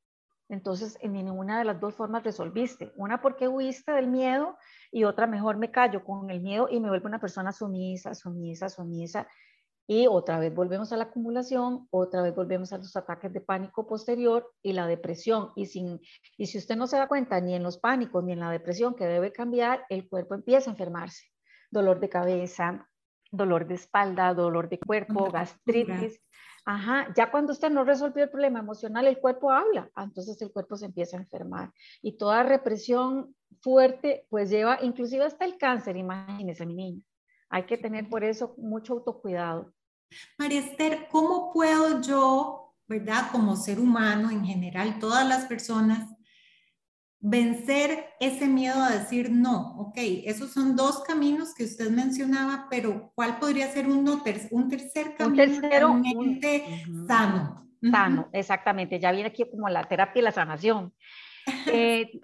Entonces, 0.48 0.98
en 1.02 1.14
ninguna 1.14 1.58
de 1.58 1.66
las 1.66 1.80
dos 1.80 1.96
formas 1.96 2.24
resolviste. 2.24 2.94
Una 2.96 3.22
porque 3.22 3.48
huiste 3.48 3.92
del 3.92 4.08
miedo 4.08 4.58
y 4.92 5.04
otra 5.04 5.26
mejor 5.26 5.58
me 5.58 5.72
callo 5.72 6.04
con 6.04 6.30
el 6.30 6.42
miedo 6.42 6.68
y 6.70 6.80
me 6.80 6.90
vuelvo 6.90 7.08
una 7.08 7.20
persona 7.20 7.52
sumisa, 7.52 8.14
sumisa, 8.14 8.70
sumisa. 8.70 9.28
Y 9.88 10.08
otra 10.08 10.40
vez 10.40 10.54
volvemos 10.54 10.92
a 10.92 10.98
la 10.98 11.06
acumulación, 11.06 11.88
otra 11.92 12.24
vez 12.24 12.34
volvemos 12.34 12.74
a 12.74 12.78
los 12.78 12.96
ataques 12.96 13.32
de 13.32 13.42
pánico 13.42 13.86
posterior 13.86 14.52
y 14.64 14.74
la 14.74 14.88
depresión. 14.88 15.52
Y, 15.56 15.68
sin, 15.68 16.00
y 16.38 16.48
si 16.48 16.58
usted 16.58 16.76
no 16.76 16.88
se 16.88 16.98
da 16.98 17.08
cuenta 17.08 17.40
ni 17.40 17.56
en 17.56 17.64
los 17.64 17.78
pánicos 17.78 18.24
ni 18.24 18.34
en 18.34 18.40
la 18.40 18.50
depresión 18.50 18.96
que 18.96 19.06
debe 19.06 19.32
cambiar, 19.32 19.86
el 19.90 20.08
cuerpo 20.08 20.34
empieza 20.34 20.70
a 20.70 20.74
enfermarse. 20.74 21.28
Dolor 21.70 22.00
de 22.00 22.10
cabeza, 22.10 22.88
dolor 23.32 23.68
de 23.68 23.76
espalda, 23.76 24.34
dolor 24.34 24.70
de 24.70 24.80
cuerpo, 24.80 25.30
gastritis. 25.32 26.20
Ajá, 26.68 27.14
ya 27.16 27.30
cuando 27.30 27.54
usted 27.54 27.70
no 27.70 27.84
resolvió 27.84 28.24
el 28.24 28.30
problema 28.32 28.60
emocional, 28.60 29.06
el 29.06 29.20
cuerpo 29.20 29.52
habla, 29.52 29.88
ah, 29.94 30.04
entonces 30.04 30.42
el 30.42 30.52
cuerpo 30.52 30.76
se 30.76 30.86
empieza 30.86 31.16
a 31.16 31.20
enfermar. 31.20 31.72
Y 32.02 32.18
toda 32.18 32.42
represión 32.42 33.36
fuerte, 33.62 34.26
pues 34.30 34.50
lleva 34.50 34.80
inclusive 34.82 35.26
hasta 35.26 35.46
el 35.46 35.58
cáncer, 35.60 35.96
imagínese 35.96 36.66
mi 36.66 36.74
niña. 36.74 37.02
Hay 37.50 37.66
que 37.66 37.78
tener 37.78 38.10
por 38.10 38.24
eso 38.24 38.56
mucho 38.58 38.94
autocuidado. 38.94 39.74
María 40.40 40.60
Esther, 40.60 41.08
¿cómo 41.12 41.54
puedo 41.54 42.02
yo, 42.02 42.74
verdad, 42.88 43.30
como 43.32 43.56
ser 43.56 43.80
humano 43.80 44.32
en 44.32 44.44
general, 44.44 44.98
todas 44.98 45.28
las 45.28 45.46
personas, 45.46 46.16
vencer 47.28 48.06
ese 48.20 48.48
miedo 48.48 48.76
a 48.84 48.92
decir 48.92 49.32
no. 49.32 49.76
Ok, 49.80 49.96
esos 50.26 50.52
son 50.52 50.76
dos 50.76 51.04
caminos 51.04 51.56
que 51.56 51.64
usted 51.64 51.90
mencionaba, 51.90 52.68
pero 52.70 53.12
¿cuál 53.16 53.40
podría 53.40 53.68
ser 53.68 53.88
uno 53.88 54.22
un 54.52 54.70
tercer 54.70 55.16
camino 55.16 55.44
un 55.44 56.40
tercero, 56.40 57.08
sano? 57.08 57.68
Sano, 57.82 58.30
exactamente. 58.32 59.00
Ya 59.00 59.12
viene 59.12 59.30
aquí 59.30 59.44
como 59.50 59.68
la 59.70 59.84
terapia 59.84 60.20
y 60.20 60.24
la 60.24 60.32
sanación. 60.32 60.94
Eh, 61.68 62.22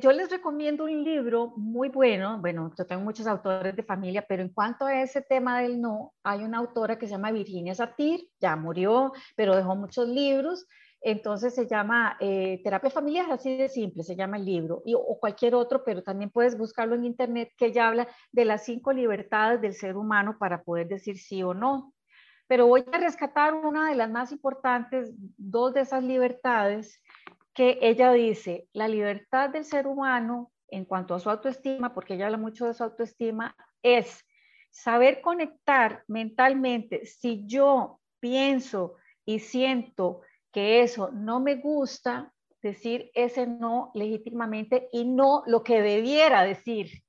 yo 0.00 0.12
les 0.12 0.30
recomiendo 0.30 0.84
un 0.84 1.02
libro 1.02 1.54
muy 1.56 1.88
bueno, 1.88 2.38
bueno, 2.38 2.70
yo 2.76 2.86
tengo 2.86 3.02
muchos 3.02 3.26
autores 3.26 3.74
de 3.74 3.82
familia, 3.82 4.24
pero 4.28 4.42
en 4.42 4.50
cuanto 4.50 4.84
a 4.84 5.00
ese 5.00 5.22
tema 5.22 5.62
del 5.62 5.80
no, 5.80 6.12
hay 6.22 6.44
una 6.44 6.58
autora 6.58 6.98
que 6.98 7.06
se 7.06 7.12
llama 7.12 7.32
Virginia 7.32 7.74
Satir, 7.74 8.28
ya 8.38 8.54
murió, 8.56 9.12
pero 9.36 9.56
dejó 9.56 9.74
muchos 9.74 10.06
libros 10.06 10.66
Entonces 11.02 11.54
se 11.54 11.66
llama 11.66 12.16
eh, 12.20 12.60
Terapia 12.62 12.90
Familiar, 12.90 13.30
así 13.30 13.56
de 13.56 13.68
simple, 13.68 14.02
se 14.02 14.16
llama 14.16 14.36
el 14.36 14.44
libro, 14.44 14.82
y, 14.84 14.94
o 14.94 15.18
cualquier 15.18 15.54
otro, 15.54 15.82
pero 15.82 16.02
también 16.02 16.30
puedes 16.30 16.58
buscarlo 16.58 16.94
en 16.94 17.06
internet, 17.06 17.52
que 17.56 17.72
ya 17.72 17.88
habla 17.88 18.08
de 18.32 18.44
las 18.44 18.64
cinco 18.64 18.92
libertades 18.92 19.60
del 19.60 19.74
ser 19.74 19.96
humano 19.96 20.36
para 20.38 20.62
poder 20.62 20.88
decir 20.88 21.18
sí 21.18 21.42
o 21.42 21.54
no. 21.54 21.94
Pero 22.46 22.66
voy 22.66 22.84
a 22.92 22.98
rescatar 22.98 23.54
una 23.54 23.88
de 23.88 23.94
las 23.94 24.10
más 24.10 24.32
importantes, 24.32 25.12
dos 25.38 25.72
de 25.72 25.82
esas 25.82 26.04
libertades, 26.04 27.00
que 27.54 27.78
ella 27.80 28.12
dice, 28.12 28.68
la 28.72 28.88
libertad 28.88 29.50
del 29.50 29.64
ser 29.64 29.86
humano 29.86 30.52
en 30.68 30.84
cuanto 30.84 31.14
a 31.14 31.20
su 31.20 31.30
autoestima, 31.30 31.94
porque 31.94 32.14
ella 32.14 32.26
habla 32.26 32.38
mucho 32.38 32.66
de 32.66 32.74
su 32.74 32.84
autoestima, 32.84 33.56
es 33.82 34.24
saber 34.70 35.20
conectar 35.20 36.04
mentalmente 36.06 37.06
si 37.06 37.44
yo 37.46 38.00
pienso 38.20 38.96
y 39.24 39.40
siento 39.40 40.22
que 40.52 40.82
eso 40.82 41.10
no 41.12 41.40
me 41.40 41.56
gusta, 41.56 42.32
decir 42.62 43.10
ese 43.14 43.46
no 43.46 43.90
legítimamente 43.94 44.88
y 44.92 45.04
no 45.04 45.42
lo 45.46 45.62
que 45.62 45.80
debiera 45.80 46.44
decir. 46.44 47.02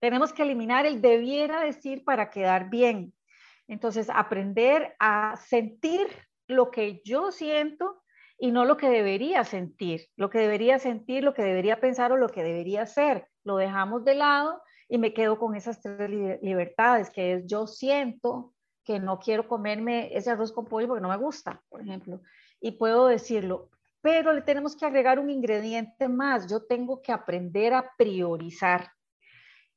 Tenemos 0.00 0.32
que 0.32 0.42
eliminar 0.42 0.86
el 0.86 1.00
debiera 1.00 1.60
decir 1.60 2.04
para 2.04 2.30
quedar 2.30 2.70
bien. 2.70 3.12
Entonces, 3.68 4.08
aprender 4.10 4.94
a 4.98 5.36
sentir 5.36 6.06
lo 6.46 6.70
que 6.70 7.02
yo 7.04 7.32
siento 7.32 8.02
y 8.38 8.52
no 8.52 8.64
lo 8.64 8.76
que 8.76 8.88
debería 8.88 9.44
sentir, 9.44 10.08
lo 10.16 10.30
que 10.30 10.38
debería 10.38 10.78
sentir, 10.78 11.24
lo 11.24 11.34
que 11.34 11.42
debería 11.42 11.80
pensar 11.80 12.12
o 12.12 12.16
lo 12.16 12.28
que 12.28 12.42
debería 12.42 12.86
ser. 12.86 13.26
Lo 13.44 13.56
dejamos 13.56 14.04
de 14.04 14.14
lado 14.14 14.62
y 14.88 14.98
me 14.98 15.12
quedo 15.12 15.38
con 15.38 15.56
esas 15.56 15.80
tres 15.80 16.10
libertades, 16.42 17.10
que 17.10 17.32
es 17.32 17.46
yo 17.46 17.66
siento 17.66 18.54
que 18.84 19.00
no 19.00 19.18
quiero 19.18 19.48
comerme 19.48 20.16
ese 20.16 20.30
arroz 20.30 20.52
con 20.52 20.66
pollo 20.66 20.86
porque 20.86 21.02
no 21.02 21.08
me 21.08 21.16
gusta, 21.16 21.60
por 21.68 21.80
ejemplo 21.80 22.20
y 22.60 22.72
puedo 22.72 23.06
decirlo, 23.06 23.70
pero 24.00 24.32
le 24.32 24.42
tenemos 24.42 24.76
que 24.76 24.86
agregar 24.86 25.18
un 25.18 25.30
ingrediente 25.30 26.08
más. 26.08 26.46
Yo 26.48 26.64
tengo 26.64 27.02
que 27.02 27.12
aprender 27.12 27.74
a 27.74 27.92
priorizar. 27.96 28.90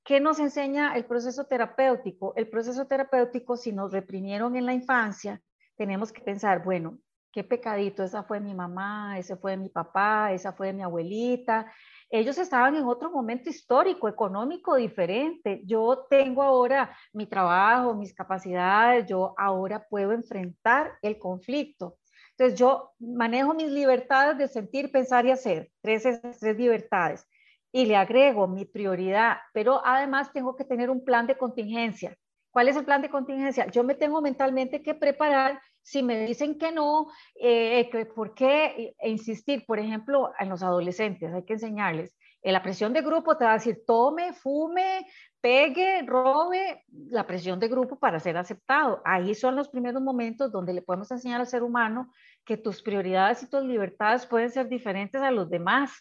¿Qué 0.04 0.20
nos 0.20 0.40
enseña 0.40 0.96
el 0.96 1.06
proceso 1.06 1.46
terapéutico? 1.46 2.34
El 2.36 2.50
proceso 2.50 2.88
terapéutico, 2.88 3.58
si 3.58 3.72
nos 3.72 3.92
reprimieron 3.92 4.56
en 4.56 4.66
la 4.66 4.74
infancia, 4.74 5.42
tenemos 5.76 6.12
que 6.12 6.22
pensar, 6.22 6.64
bueno, 6.64 6.98
qué 7.32 7.44
pecadito, 7.44 8.04
esa 8.04 8.24
fue 8.24 8.40
mi 8.40 8.56
mamá, 8.56 9.20
ese 9.20 9.38
fue 9.38 9.56
mi 9.56 9.70
papá, 9.70 10.32
esa 10.34 10.54
fue 10.54 10.74
mi 10.74 10.82
abuelita. 10.82 11.72
Ellos 12.10 12.40
estaban 12.40 12.76
en 12.76 12.86
otro 12.86 13.12
momento 13.12 13.52
histórico, 13.52 14.10
económico 14.10 14.76
diferente. 14.76 15.62
Yo 15.66 16.08
tengo 16.10 16.42
ahora 16.42 16.96
mi 17.14 17.28
trabajo, 17.28 17.94
mis 17.94 18.14
capacidades, 18.16 19.06
yo 19.06 19.36
ahora 19.38 19.86
puedo 19.88 20.12
enfrentar 20.12 20.94
el 21.04 21.20
conflicto. 21.20 21.99
Entonces 22.40 22.58
yo 22.58 22.94
manejo 23.00 23.54
mis 23.54 23.70
libertades 23.70 24.38
de 24.38 24.48
sentir, 24.48 24.94
pensar 24.94 25.26
y 25.26 25.32
hacer, 25.32 25.70
tres, 25.82 26.04
tres 26.22 26.58
libertades, 26.58 27.28
y 27.70 27.86
le 27.86 27.98
agrego 27.98 28.48
mi 28.48 28.64
prioridad, 28.64 29.40
pero 29.54 29.86
además 29.86 30.32
tengo 30.32 30.56
que 30.56 30.64
tener 30.64 30.90
un 30.90 31.04
plan 31.04 31.28
de 31.28 31.38
contingencia. 31.38 32.16
¿Cuál 32.50 32.70
es 32.70 32.78
el 32.78 32.86
plan 32.86 33.02
de 33.02 33.10
contingencia? 33.10 33.68
Yo 33.68 33.84
me 33.84 33.94
tengo 33.94 34.22
mentalmente 34.22 34.82
que 34.82 34.96
preparar 34.96 35.62
si 35.82 36.02
me 36.02 36.26
dicen 36.26 36.58
que 36.58 36.72
no, 36.72 37.08
eh, 37.36 37.90
¿por 38.16 38.34
qué 38.34 38.96
e 38.98 39.10
insistir? 39.10 39.66
Por 39.66 39.78
ejemplo, 39.78 40.32
en 40.40 40.48
los 40.48 40.64
adolescentes 40.64 41.34
hay 41.34 41.44
que 41.44 41.54
enseñarles, 41.54 42.16
en 42.42 42.54
la 42.54 42.64
presión 42.64 42.94
de 42.94 43.02
grupo 43.02 43.38
te 43.38 43.44
va 43.44 43.52
a 43.52 43.56
decir, 43.56 43.84
tome, 43.86 44.32
fume, 44.34 45.06
pegue, 45.42 46.04
robe, 46.04 46.86
la 47.10 47.28
presión 47.28 47.60
de 47.60 47.68
grupo 47.68 48.00
para 48.00 48.20
ser 48.20 48.38
aceptado. 48.38 49.02
Ahí 49.04 49.36
son 49.36 49.56
los 49.56 49.70
primeros 49.70 50.02
momentos 50.02 50.52
donde 50.52 50.74
le 50.74 50.82
podemos 50.82 51.12
enseñar 51.12 51.42
al 51.42 51.48
ser 51.48 51.64
humano 51.64 52.12
que 52.46 52.58
tus 52.58 52.82
prioridades 52.82 53.44
y 53.44 53.50
tus 53.50 53.64
libertades 53.64 54.26
pueden 54.26 54.50
ser 54.50 54.68
diferentes 54.68 55.22
a 55.22 55.32
los 55.32 55.50
demás, 55.50 55.92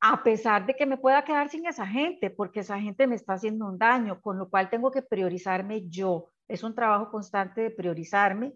a 0.00 0.22
pesar 0.22 0.66
de 0.66 0.74
que 0.74 0.86
me 0.86 0.98
pueda 0.98 1.24
quedar 1.24 1.48
sin 1.48 1.66
esa 1.66 1.86
gente, 1.86 2.30
porque 2.30 2.60
esa 2.60 2.80
gente 2.80 3.06
me 3.06 3.16
está 3.16 3.34
haciendo 3.34 3.66
un 3.66 3.78
daño, 3.78 4.20
con 4.20 4.38
lo 4.38 4.48
cual 4.48 4.70
tengo 4.70 4.90
que 4.90 5.02
priorizarme 5.02 5.88
yo. 5.88 6.30
Es 6.48 6.62
un 6.62 6.74
trabajo 6.74 7.10
constante 7.10 7.62
de 7.62 7.70
priorizarme 7.70 8.54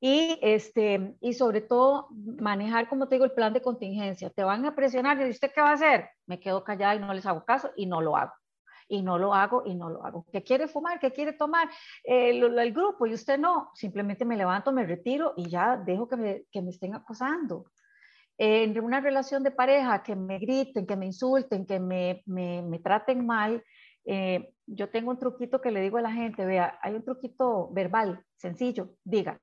y, 0.00 0.38
este, 0.42 1.16
y 1.20 1.32
sobre 1.32 1.62
todo 1.62 2.08
manejar, 2.40 2.88
como 2.88 3.08
te 3.08 3.16
digo, 3.16 3.24
el 3.24 3.32
plan 3.32 3.52
de 3.52 3.62
contingencia. 3.62 4.30
Te 4.30 4.44
van 4.44 4.64
a 4.66 4.74
presionar 4.74 5.20
y 5.20 5.30
usted 5.30 5.50
qué 5.54 5.60
va 5.60 5.70
a 5.70 5.74
hacer? 5.74 6.10
Me 6.26 6.38
quedo 6.38 6.62
callada 6.62 6.94
y 6.94 7.00
no 7.00 7.14
les 7.14 7.26
hago 7.26 7.44
caso 7.44 7.70
y 7.76 7.86
no 7.86 8.00
lo 8.00 8.16
hago. 8.16 8.32
Y 8.88 9.02
no 9.02 9.18
lo 9.18 9.34
hago 9.34 9.62
y 9.66 9.74
no 9.74 9.90
lo 9.90 10.04
hago. 10.04 10.26
¿Qué 10.32 10.42
quiere 10.42 10.68
fumar? 10.68 11.00
¿Qué 11.00 11.12
quiere 11.12 11.32
tomar? 11.32 11.68
Eh, 12.04 12.30
el, 12.30 12.72
grupo 12.72 13.06
y 13.06 13.14
usted 13.14 13.38
no. 13.38 13.70
Simplemente 13.74 14.24
me 14.24 14.36
levanto, 14.36 14.72
me 14.72 14.86
retiro 14.86 15.34
y 15.36 15.48
ya 15.48 15.76
dejo 15.76 16.08
que 16.08 16.16
me, 16.16 16.44
que 16.52 16.62
me 16.62 16.70
estén 16.70 16.94
acosando. 16.94 17.66
en 18.38 18.78
una 18.80 19.00
relación 19.00 19.42
de 19.42 19.50
pareja, 19.50 20.02
que 20.02 20.14
me 20.14 20.38
griten, 20.38 20.86
que 20.86 20.96
me 20.96 21.06
insulten, 21.06 21.66
que 21.66 21.80
me, 21.80 22.22
me, 22.26 22.62
me 22.62 22.78
traten 22.78 23.24
mal, 23.24 23.62
eh, 24.06 24.52
yo 24.66 24.88
tengo 24.88 25.10
un 25.10 25.18
truquito 25.18 25.60
que 25.60 25.72
le 25.72 25.80
digo 25.80 25.98
a 25.98 26.00
la 26.00 26.12
gente, 26.12 26.46
vea, 26.46 26.78
hay 26.80 26.94
un 26.94 27.04
truquito 27.04 27.68
verbal, 27.72 28.24
sencillo, 28.36 28.94
diga, 29.04 29.40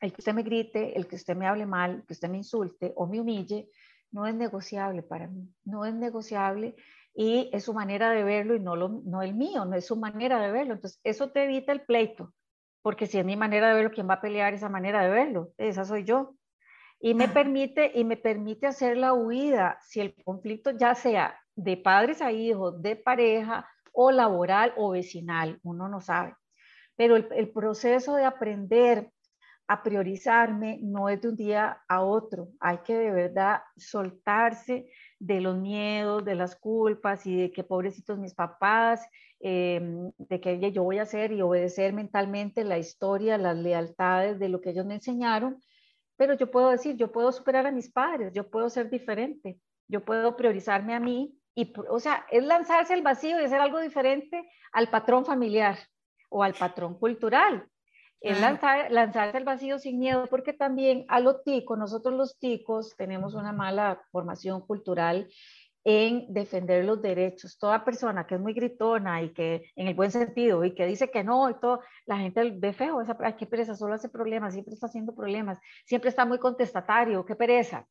el 0.00 0.12
que 0.12 0.20
usted 0.20 0.34
me 0.34 0.42
grite, 0.42 0.98
el 0.98 1.06
que 1.06 1.16
usted 1.16 1.36
me 1.36 1.46
hable 1.46 1.64
mal, 1.64 1.92
el 1.92 2.06
que 2.06 2.12
usted 2.12 2.28
me 2.28 2.38
insulte 2.38 2.92
o 2.96 3.06
me 3.06 3.20
humille, 3.20 3.70
no 4.10 4.26
es 4.26 4.34
negociable 4.34 5.02
para 5.02 5.28
mí, 5.28 5.48
no 5.64 5.84
es 5.84 5.94
negociable 5.94 6.74
y 7.14 7.48
es 7.52 7.64
su 7.64 7.74
manera 7.74 8.10
de 8.10 8.24
verlo 8.24 8.56
y 8.56 8.60
no, 8.60 8.74
lo, 8.74 8.88
no 8.88 9.22
el 9.22 9.34
mío, 9.34 9.64
no 9.64 9.76
es 9.76 9.86
su 9.86 9.96
manera 9.96 10.40
de 10.40 10.50
verlo. 10.50 10.74
Entonces, 10.74 11.00
eso 11.04 11.30
te 11.30 11.44
evita 11.44 11.72
el 11.72 11.82
pleito, 11.82 12.34
porque 12.82 13.06
si 13.06 13.18
es 13.18 13.24
mi 13.24 13.36
manera 13.36 13.68
de 13.68 13.74
verlo, 13.74 13.92
¿quién 13.92 14.08
va 14.08 14.14
a 14.14 14.20
pelear 14.20 14.52
esa 14.52 14.68
manera 14.68 15.02
de 15.02 15.10
verlo? 15.10 15.52
Esa 15.56 15.84
soy 15.84 16.04
yo. 16.04 16.34
Y 17.00 17.14
me 17.14 17.28
permite, 17.28 17.92
y 17.94 18.04
me 18.04 18.16
permite 18.16 18.66
hacer 18.66 18.96
la 18.96 19.12
huida 19.12 19.78
si 19.82 20.00
el 20.00 20.14
conflicto 20.24 20.72
ya 20.72 20.94
sea 20.94 21.38
de 21.54 21.76
padres 21.76 22.20
a 22.20 22.32
hijos, 22.32 22.82
de 22.82 22.96
pareja 22.96 23.68
o 23.92 24.10
laboral 24.10 24.72
o 24.76 24.90
vecinal, 24.90 25.60
uno 25.62 25.88
no 25.88 26.00
sabe. 26.00 26.34
Pero 26.96 27.16
el, 27.16 27.28
el 27.32 27.50
proceso 27.50 28.16
de 28.16 28.24
aprender 28.24 29.10
a 29.68 29.82
priorizarme 29.82 30.78
no 30.82 31.08
es 31.08 31.20
de 31.20 31.28
un 31.28 31.36
día 31.36 31.82
a 31.88 32.02
otro. 32.02 32.48
Hay 32.60 32.78
que 32.78 32.96
de 32.96 33.10
verdad 33.12 33.62
soltarse 33.76 34.88
de 35.26 35.40
los 35.40 35.56
miedos, 35.56 36.24
de 36.24 36.34
las 36.34 36.54
culpas 36.56 37.26
y 37.26 37.36
de 37.36 37.50
que 37.50 37.64
pobrecitos 37.64 38.18
mis 38.18 38.34
papás, 38.34 39.06
em, 39.40 40.10
de 40.18 40.40
que 40.40 40.72
yo 40.72 40.82
voy 40.82 40.98
a 40.98 41.02
hacer 41.02 41.32
y 41.32 41.42
obedecer 41.42 41.92
mentalmente 41.92 42.64
la 42.64 42.78
historia, 42.78 43.38
las 43.38 43.56
lealtades 43.56 44.38
de 44.38 44.48
lo 44.48 44.60
que 44.60 44.70
ellos 44.70 44.86
me 44.86 44.94
enseñaron. 44.94 45.60
Pero 46.16 46.34
yo 46.34 46.50
puedo 46.50 46.70
decir, 46.70 46.96
yo 46.96 47.10
puedo 47.10 47.32
superar 47.32 47.66
a 47.66 47.72
mis 47.72 47.90
padres, 47.90 48.32
yo 48.34 48.50
puedo 48.50 48.68
ser 48.68 48.90
diferente, 48.90 49.58
yo 49.88 50.04
puedo 50.04 50.36
priorizarme 50.36 50.94
a 50.94 51.00
mí. 51.00 51.34
Y, 51.54 51.72
o 51.88 52.00
sea, 52.00 52.26
es 52.30 52.44
lanzarse 52.44 52.94
al 52.94 53.02
vacío 53.02 53.40
y 53.40 53.44
hacer 53.44 53.60
algo 53.60 53.80
diferente 53.80 54.48
al 54.72 54.90
patrón 54.90 55.24
familiar 55.24 55.78
o 56.28 56.42
al 56.42 56.54
patrón 56.54 56.98
cultural 56.98 57.68
es 58.24 58.40
lanzar, 58.40 58.90
lanzarse 58.90 59.36
al 59.36 59.44
vacío 59.44 59.78
sin 59.78 59.98
miedo, 59.98 60.26
porque 60.28 60.54
también 60.54 61.04
a 61.08 61.20
los 61.20 61.44
ticos, 61.44 61.78
nosotros 61.78 62.14
los 62.14 62.38
ticos 62.38 62.94
tenemos 62.96 63.34
una 63.34 63.52
mala 63.52 64.00
formación 64.10 64.62
cultural 64.62 65.28
en 65.84 66.32
defender 66.32 66.86
los 66.86 67.02
derechos. 67.02 67.58
Toda 67.58 67.84
persona 67.84 68.26
que 68.26 68.36
es 68.36 68.40
muy 68.40 68.54
gritona 68.54 69.22
y 69.22 69.34
que 69.34 69.70
en 69.76 69.88
el 69.88 69.94
buen 69.94 70.10
sentido 70.10 70.64
y 70.64 70.74
que 70.74 70.86
dice 70.86 71.10
que 71.10 71.22
no 71.22 71.50
y 71.50 71.54
todo, 71.60 71.80
la 72.06 72.16
gente 72.16 72.50
ve 72.56 72.72
feo, 72.72 73.02
esa, 73.02 73.16
ay, 73.20 73.34
qué 73.34 73.46
pereza, 73.46 73.74
solo 73.74 73.94
hace 73.94 74.08
problemas, 74.08 74.54
siempre 74.54 74.72
está 74.72 74.86
haciendo 74.86 75.14
problemas, 75.14 75.58
siempre 75.84 76.08
está 76.08 76.24
muy 76.24 76.38
contestatario, 76.38 77.26
qué 77.26 77.36
pereza. 77.36 77.86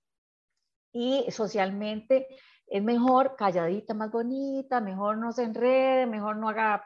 Y 0.92 1.26
socialmente 1.30 2.28
es 2.68 2.84
mejor 2.84 3.36
calladita, 3.36 3.94
más 3.94 4.12
bonita, 4.12 4.82
mejor 4.82 5.18
no 5.18 5.32
se 5.32 5.44
enrede, 5.44 6.06
mejor 6.06 6.38
no 6.38 6.50
haga, 6.50 6.86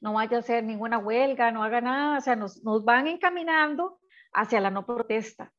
no 0.00 0.14
vaya 0.14 0.38
a 0.38 0.40
hacer 0.40 0.64
ninguna 0.64 0.98
huelga, 0.98 1.50
no 1.50 1.62
haga 1.62 1.80
nada, 1.80 2.18
o 2.18 2.20
sea, 2.20 2.36
nos, 2.36 2.62
nos 2.64 2.84
van 2.84 3.06
encaminando 3.06 3.98
hacia 4.32 4.60
la 4.60 4.70
no 4.70 4.86
protesta. 4.86 5.52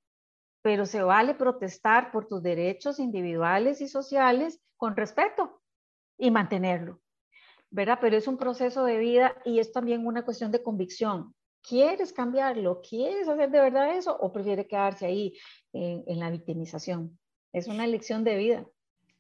Pero 0.61 0.85
se 0.85 1.01
vale 1.01 1.35
protestar 1.35 2.11
por 2.11 2.27
tus 2.27 2.41
derechos 2.41 2.99
individuales 2.99 3.81
y 3.81 3.87
sociales 3.87 4.61
con 4.75 4.95
respeto 4.95 5.61
y 6.17 6.31
mantenerlo, 6.31 6.99
¿verdad? 7.69 7.99
Pero 8.01 8.17
es 8.17 8.27
un 8.27 8.37
proceso 8.37 8.83
de 8.83 8.97
vida 8.97 9.35
y 9.45 9.59
es 9.59 9.71
también 9.71 10.05
una 10.05 10.25
cuestión 10.25 10.51
de 10.51 10.63
convicción. 10.63 11.35
¿Quieres 11.61 12.13
cambiarlo? 12.13 12.81
¿Quieres 12.81 13.27
hacer 13.27 13.51
de 13.51 13.59
verdad 13.59 13.95
eso? 13.95 14.17
¿O 14.17 14.31
prefiere 14.31 14.67
quedarse 14.67 15.05
ahí 15.05 15.37
en, 15.73 16.03
en 16.07 16.19
la 16.19 16.29
victimización? 16.29 17.19
Es 17.53 17.67
una 17.67 17.85
elección 17.85 18.23
de 18.23 18.35
vida. 18.37 18.65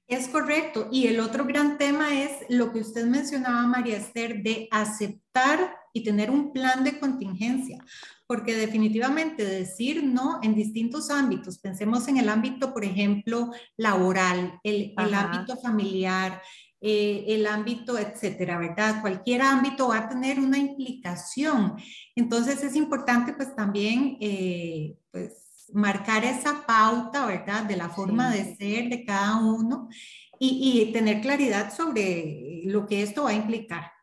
Es 0.07 0.29
correcto. 0.29 0.87
Y 0.89 1.07
el 1.07 1.19
otro 1.19 1.45
gran 1.45 1.77
tema 1.77 2.23
es 2.23 2.31
lo 2.49 2.71
que 2.71 2.79
usted 2.79 3.05
mencionaba, 3.05 3.67
María 3.67 3.97
Esther, 3.97 4.41
de 4.41 4.69
aceptar 4.71 5.75
y 5.91 6.03
tener 6.03 6.31
un 6.31 6.53
plan 6.53 6.83
de 6.85 6.97
contingencia, 6.97 7.83
porque 8.25 8.55
definitivamente 8.55 9.43
decir 9.43 10.03
no 10.03 10.39
en 10.43 10.55
distintos 10.55 11.09
ámbitos, 11.09 11.59
pensemos 11.59 12.07
en 12.07 12.17
el 12.17 12.29
ámbito, 12.29 12.73
por 12.73 12.85
ejemplo, 12.85 13.51
laboral, 13.75 14.59
el, 14.63 14.93
ámbito 14.97 15.57
familiar, 15.57 16.41
eh, 16.79 17.25
el 17.27 17.45
ámbito, 17.45 17.97
etcétera, 17.97 18.57
¿verdad? 18.59 19.01
Cualquier 19.01 19.41
ámbito 19.41 19.89
va 19.89 19.97
a 19.97 20.09
tener 20.09 20.39
una 20.39 20.57
implicación. 20.57 21.75
Entonces 22.15 22.63
es 22.63 22.75
importante 22.75 23.33
pues 23.33 23.55
también 23.55 24.17
eh, 24.21 24.95
pues 25.11 25.46
marcar 25.73 26.23
esa 26.25 26.65
pauta, 26.65 27.25
¿verdad? 27.25 27.63
De 27.63 27.77
la 27.77 27.89
forma 27.89 28.31
de 28.31 28.55
ser 28.55 28.89
de 28.89 29.03
cada 29.05 29.37
uno 29.37 29.89
y, 30.39 30.81
y 30.87 30.93
tener 30.93 31.21
claridad 31.21 31.73
sobre 31.73 32.61
lo 32.65 32.85
que 32.85 33.03
esto 33.03 33.23
va 33.23 33.31
a 33.31 33.35
implicar. 33.35 33.97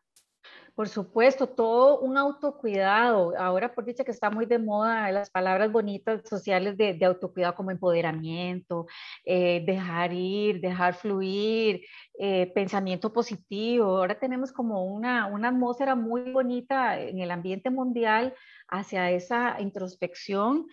Por 0.75 0.89
supuesto, 0.89 1.47
todo 1.47 1.99
un 2.01 2.17
autocuidado. 2.17 3.33
Ahora 3.37 3.73
por 3.73 3.85
dicha 3.85 4.03
que 4.03 4.11
está 4.11 4.29
muy 4.29 4.45
de 4.45 4.59
moda 4.59 5.09
las 5.09 5.29
palabras 5.29 5.71
bonitas 5.71 6.27
sociales 6.27 6.75
de, 6.75 6.99
autocuidado 7.05 7.55
como 7.55 7.71
empoderamiento, 7.71 8.85
eh, 9.23 9.63
dejar 9.65 10.11
ir, 10.11 10.59
dejar 10.59 10.93
fluir, 10.93 11.85
eh, 12.19 12.51
pensamiento 12.53 13.13
positivo. 13.13 13.85
Ahora 13.85 14.19
tenemos 14.19 14.51
como 14.51 14.83
una, 14.85 15.27
una 15.27 15.47
atmósfera 15.47 15.95
muy 15.95 16.29
bonita 16.33 16.99
en 16.99 17.19
el 17.19 17.31
ambiente 17.31 17.69
mundial 17.69 18.33
hacia 18.67 19.11
esa 19.11 19.61
introspección 19.61 20.67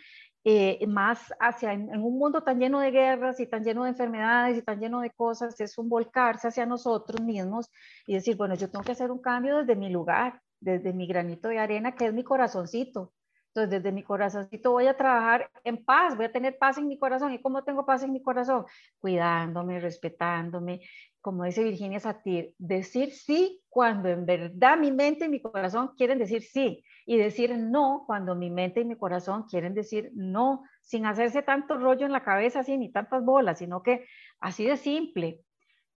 eh, 0.44 0.84
más 0.88 1.32
hacia, 1.38 1.72
en, 1.72 1.88
un 2.02 2.18
mundo 2.18 2.42
tan 2.42 2.58
lleno 2.58 2.80
de 2.80 2.90
guerras 2.90 3.38
y 3.40 3.46
tan 3.46 3.62
lleno 3.62 3.84
de 3.84 3.90
enfermedades 3.90 4.58
y 4.58 4.62
tan 4.62 4.80
lleno 4.80 5.00
de 5.00 5.11
cosas, 5.11 5.61
es 5.61 5.78
un 5.78 5.88
volcarse 5.88 6.49
hacia 6.49 6.66
nosotros 6.66 7.20
mismos 7.20 7.70
y 8.06 8.14
decir, 8.14 8.37
bueno, 8.37 8.54
yo 8.54 8.70
tengo 8.70 8.84
que 8.84 8.92
hacer 8.92 9.11
un 9.11 9.20
cambio 9.20 9.58
desde 9.58 9.76
mi 9.76 9.90
lugar, 9.90 10.40
desde 10.61 10.92
mi 10.92 11.06
granito 11.06 11.49
de 11.49 11.58
arena, 11.58 11.94
que 11.94 12.06
es 12.06 12.12
mi 12.12 12.25
corazoncito. 12.25 13.12
Entonces, 13.54 13.82
desde 13.82 13.92
mi 13.92 14.02
corazoncito 14.02 14.73
voy 14.73 14.87
a 14.87 14.97
trabajar 14.97 15.50
en 15.62 15.85
paz, 15.85 16.16
voy 16.16 16.25
a 16.25 16.32
tener 16.32 16.56
paz 16.56 16.78
en 16.78 16.88
mi 16.88 16.99
corazón. 16.99 17.32
¿Y 17.35 17.42
cómo 17.42 17.62
tengo 17.62 17.85
paz 17.85 18.02
en 18.02 18.11
mi 18.12 18.23
corazón? 18.23 18.64
Cuidándome, 18.99 19.78
respetándome, 19.78 20.80
como 21.21 21.44
dice 21.44 21.62
Virginia 21.62 22.00
Satir, 22.00 22.54
decir 22.56 23.12
sí 23.12 23.62
cuando 23.68 24.09
en 24.09 24.25
verdad 24.25 24.78
mi 24.78 24.90
mente 24.90 25.26
y 25.26 25.28
mi 25.28 25.42
corazón 25.42 25.90
quieren 25.99 26.18
decir 26.18 26.42
sí 26.42 26.82
y 27.04 27.18
decir 27.18 27.59
no 27.59 28.04
cuando 28.06 28.35
mi 28.35 28.49
mente 28.49 28.80
y 28.80 28.87
mi 28.87 28.97
corazón 28.97 29.42
quieren 29.42 29.75
decir 29.75 30.11
no, 30.14 30.64
sin 30.80 31.04
hacerse 31.04 31.42
tanto 31.42 31.76
rollo 31.76 32.06
en 32.06 32.12
la 32.12 32.25
cabeza 32.25 32.61
así 32.61 32.78
ni 32.78 32.90
tantas 32.90 33.23
bolas, 33.23 33.59
sino 33.59 33.82
que 33.82 34.06
así 34.40 34.64
de 34.64 34.78
simple. 34.78 35.42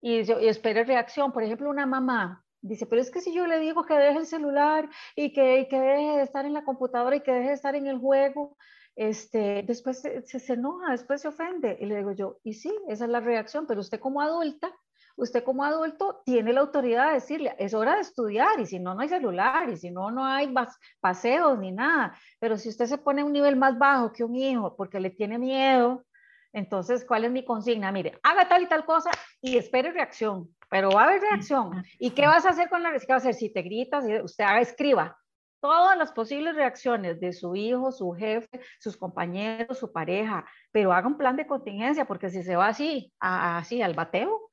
Y, 0.00 0.22
y 0.22 0.48
espero 0.48 0.82
reacción. 0.82 1.30
Por 1.30 1.44
ejemplo, 1.44 1.70
una 1.70 1.86
mamá 1.86 2.44
dice, 2.68 2.86
pero 2.86 3.00
es 3.00 3.10
que 3.10 3.20
si 3.20 3.32
yo 3.34 3.46
le 3.46 3.58
digo 3.60 3.84
que 3.84 3.94
deje 3.94 4.18
el 4.18 4.26
celular 4.26 4.88
y 5.14 5.32
que, 5.32 5.66
que 5.68 5.80
deje 5.80 6.16
de 6.16 6.22
estar 6.22 6.46
en 6.46 6.54
la 6.54 6.64
computadora 6.64 7.16
y 7.16 7.20
que 7.20 7.32
deje 7.32 7.48
de 7.48 7.54
estar 7.54 7.74
en 7.74 7.86
el 7.86 7.98
juego, 7.98 8.56
este, 8.96 9.64
después 9.66 10.00
se, 10.00 10.22
se, 10.22 10.52
enoja, 10.52 10.92
después 10.92 11.20
se 11.20 11.28
ofende. 11.28 11.76
Y 11.80 11.86
le 11.86 11.96
digo 11.96 12.12
yo, 12.12 12.38
y 12.42 12.54
sí, 12.54 12.74
esa 12.88 13.04
es 13.04 13.10
la 13.10 13.20
reacción, 13.20 13.66
pero 13.66 13.80
usted 13.80 14.00
como 14.00 14.20
adulta 14.20 14.72
usted 15.16 15.44
como 15.44 15.64
adulto 15.64 16.22
tiene 16.24 16.52
la 16.52 16.60
autoridad 16.60 17.08
de 17.08 17.14
decirle, 17.14 17.54
es 17.58 17.74
hora 17.74 17.94
de 17.94 18.00
estudiar 18.00 18.58
y 18.58 18.66
si 18.66 18.78
no, 18.78 18.94
no 18.94 19.00
hay 19.00 19.08
celular 19.08 19.68
y 19.70 19.76
si 19.76 19.90
no, 19.90 20.10
no 20.10 20.24
hay 20.24 20.52
paseos 21.00 21.58
ni 21.58 21.72
nada. 21.72 22.16
Pero 22.40 22.58
si 22.58 22.68
usted 22.68 22.86
se 22.86 22.98
pone 22.98 23.22
a 23.22 23.24
un 23.24 23.32
nivel 23.32 23.56
más 23.56 23.78
bajo 23.78 24.12
que 24.12 24.24
un 24.24 24.34
hijo 24.34 24.74
porque 24.76 25.00
le 25.00 25.10
tiene 25.10 25.38
miedo, 25.38 26.04
entonces, 26.52 27.04
¿cuál 27.04 27.24
es 27.24 27.32
mi 27.32 27.44
consigna? 27.44 27.90
Mire, 27.90 28.16
haga 28.22 28.48
tal 28.48 28.62
y 28.62 28.68
tal 28.68 28.84
cosa 28.84 29.10
y 29.40 29.56
espere 29.56 29.90
reacción, 29.90 30.53
pero 30.68 30.90
va 30.90 31.02
a 31.02 31.04
haber 31.04 31.20
reacción. 31.20 31.84
¿Y 31.98 32.10
qué 32.10 32.26
vas 32.26 32.46
a 32.46 32.50
hacer 32.50 32.68
con 32.68 32.82
la 32.82 32.90
reacción? 32.90 33.06
¿Qué 33.06 33.12
va 33.12 33.16
a 33.16 33.18
hacer? 33.18 33.34
Si 33.34 33.52
te 33.52 33.62
gritas, 33.62 34.04
usted 34.22 34.44
haga, 34.44 34.60
escriba 34.60 35.16
todas 35.60 35.96
las 35.96 36.12
posibles 36.12 36.54
reacciones 36.54 37.20
de 37.20 37.32
su 37.32 37.56
hijo, 37.56 37.90
su 37.90 38.12
jefe, 38.12 38.60
sus 38.78 38.98
compañeros, 38.98 39.78
su 39.78 39.90
pareja, 39.90 40.44
pero 40.70 40.92
haga 40.92 41.08
un 41.08 41.16
plan 41.16 41.36
de 41.36 41.46
contingencia, 41.46 42.04
porque 42.04 42.28
si 42.28 42.42
se 42.42 42.54
va 42.54 42.66
así, 42.66 43.10
así 43.18 43.80
al 43.80 43.94
bateo, 43.94 44.50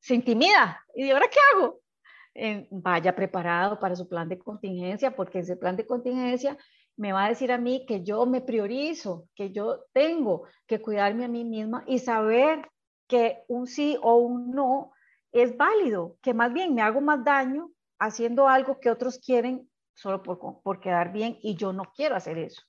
se 0.00 0.14
intimida. 0.14 0.82
¿Y 0.94 1.10
ahora 1.10 1.26
qué 1.30 1.38
hago? 1.52 1.80
vaya 2.70 3.14
preparado 3.14 3.78
para 3.78 3.96
su 3.96 4.08
plan 4.08 4.28
de 4.28 4.38
contingencia, 4.38 5.14
porque 5.14 5.40
ese 5.40 5.56
plan 5.56 5.76
de 5.76 5.86
contingencia 5.86 6.56
me 6.96 7.12
va 7.12 7.26
a 7.26 7.28
decir 7.28 7.52
a 7.52 7.58
mí 7.58 7.84
que 7.86 8.02
yo 8.02 8.26
me 8.26 8.40
priorizo, 8.40 9.28
que 9.34 9.52
yo 9.52 9.84
tengo 9.92 10.44
que 10.66 10.80
cuidarme 10.80 11.24
a 11.24 11.28
mí 11.28 11.44
misma 11.44 11.84
y 11.86 11.98
saber 11.98 12.68
que 13.06 13.44
un 13.48 13.66
sí 13.66 13.98
o 14.02 14.16
un 14.16 14.50
no 14.50 14.92
es 15.32 15.56
válido, 15.56 16.16
que 16.22 16.34
más 16.34 16.52
bien 16.52 16.74
me 16.74 16.82
hago 16.82 17.00
más 17.00 17.24
daño 17.24 17.70
haciendo 17.98 18.48
algo 18.48 18.80
que 18.80 18.90
otros 18.90 19.18
quieren 19.18 19.68
solo 19.94 20.22
por, 20.22 20.62
por 20.62 20.80
quedar 20.80 21.12
bien 21.12 21.38
y 21.42 21.56
yo 21.56 21.72
no 21.72 21.84
quiero 21.94 22.16
hacer 22.16 22.38
eso. 22.38 22.62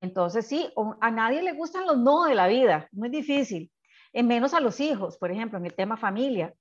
Entonces 0.00 0.46
sí, 0.46 0.72
a 1.00 1.10
nadie 1.10 1.42
le 1.42 1.52
gustan 1.52 1.86
los 1.86 1.98
no 1.98 2.24
de 2.24 2.34
la 2.34 2.46
vida, 2.46 2.88
muy 2.92 3.08
difícil, 3.08 3.70
en 4.12 4.26
menos 4.26 4.54
a 4.54 4.60
los 4.60 4.80
hijos, 4.80 5.18
por 5.18 5.30
ejemplo, 5.30 5.58
en 5.58 5.66
el 5.66 5.74
tema 5.74 5.96
familia. 5.96 6.54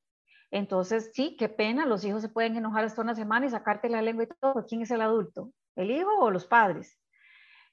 Entonces, 0.50 1.12
sí, 1.14 1.36
qué 1.38 1.50
pena, 1.50 1.86
los 1.86 2.06
hijos 2.06 2.22
se 2.22 2.30
pueden 2.30 2.56
enojar 2.56 2.86
hasta 2.86 3.02
una 3.02 3.16
semana 3.16 3.46
y 3.46 3.50
sacarte 3.50 3.90
la 3.90 4.02
lengua 4.02 4.24
y 4.24 4.28
todo. 4.40 4.66
¿Quién 4.66 4.82
es 4.82 4.92
el 4.92 5.02
adulto? 5.02 5.52
¿El 5.76 5.92
hijo 5.92 6.10
o 6.20 6.32
los 6.32 6.46
padres? 6.46 6.98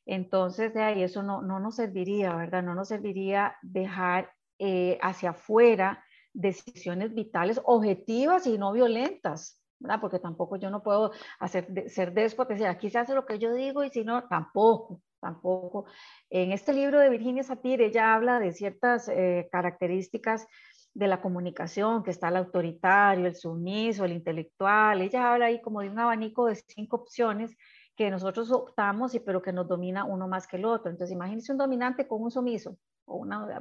Entonces, 0.07 0.75
de 0.75 0.83
ahí 0.83 1.03
eso 1.03 1.23
no, 1.23 1.41
no 1.41 1.61
nos 1.61 1.77
serviría, 1.77 2.35
¿verdad? 2.35 2.63
No 2.63 2.75
nos 2.75 2.89
serviría 2.89 3.57
dejar 3.63 4.33
eh, 4.59 4.99
hacia 5.03 5.31
afuera 5.31 6.04
decisiones 6.35 7.15
vitales 7.15 7.61
objetivas 7.65 8.47
y 8.47 8.59
no 8.59 8.73
violentas, 8.73 9.59
¿verdad? 9.79 10.01
Porque 10.01 10.19
tampoco 10.19 10.57
yo 10.57 10.69
no 10.69 10.83
puedo 10.83 11.13
hacer, 11.39 11.67
ser 11.89 12.13
déspota, 12.13 12.53
decir, 12.53 12.67
aquí 12.67 12.91
se 12.91 12.99
hace 12.99 13.15
lo 13.15 13.25
que 13.25 13.39
yo 13.39 13.55
digo 13.55 13.83
y 13.85 13.91
si 13.91 14.05
no, 14.05 14.29
tampoco 14.29 15.01
tampoco. 15.25 15.87
En 16.29 16.53
este 16.53 16.75
libro 16.75 17.01
de 17.01 17.09
Virginia 17.09 17.43
Satir, 17.43 17.81
ella 17.81 18.15
habla 18.15 18.39
de 18.39 18.53
ciertas 18.53 19.09
eh, 19.09 19.49
características 19.51 20.47
de 20.93 21.09
la 21.09 21.21
comunicación, 21.21 22.03
que 22.05 22.11
está 22.11 22.29
el 22.29 22.37
autoritario, 22.37 23.27
el 23.27 23.35
sumiso, 23.35 24.05
el 24.05 24.13
intelectual. 24.13 25.01
Ella 25.01 25.33
habla 25.33 25.47
ahí 25.47 25.61
como 25.63 25.81
de 25.81 25.89
un 25.89 25.99
abanico 25.99 26.47
de 26.47 26.57
cinco 26.57 26.97
opciones 26.97 27.57
que 27.97 28.11
nosotros 28.11 28.53
optamos, 28.53 29.15
y, 29.15 29.21
pero 29.21 29.41
que 29.41 29.53
nos 29.53 29.67
domina 29.67 30.05
uno 30.05 30.29
más 30.29 30.47
que 30.47 30.57
el 30.57 30.67
otro. 30.67 30.91
Entonces, 30.91 31.15
imagínense 31.15 31.53
un 31.53 31.59
dominante 31.59 32.07
con 32.07 32.23
un 32.23 32.31
sumiso. 32.31 32.77
O 33.07 33.17
una, 33.17 33.61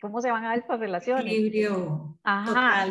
¿Cómo 0.00 0.20
se 0.20 0.30
van 0.30 0.44
a 0.44 0.48
dar 0.48 0.58
estas 0.58 0.78
relaciones? 0.78 1.26
Equilibrio. 1.26 2.18
Ajá. 2.22 2.86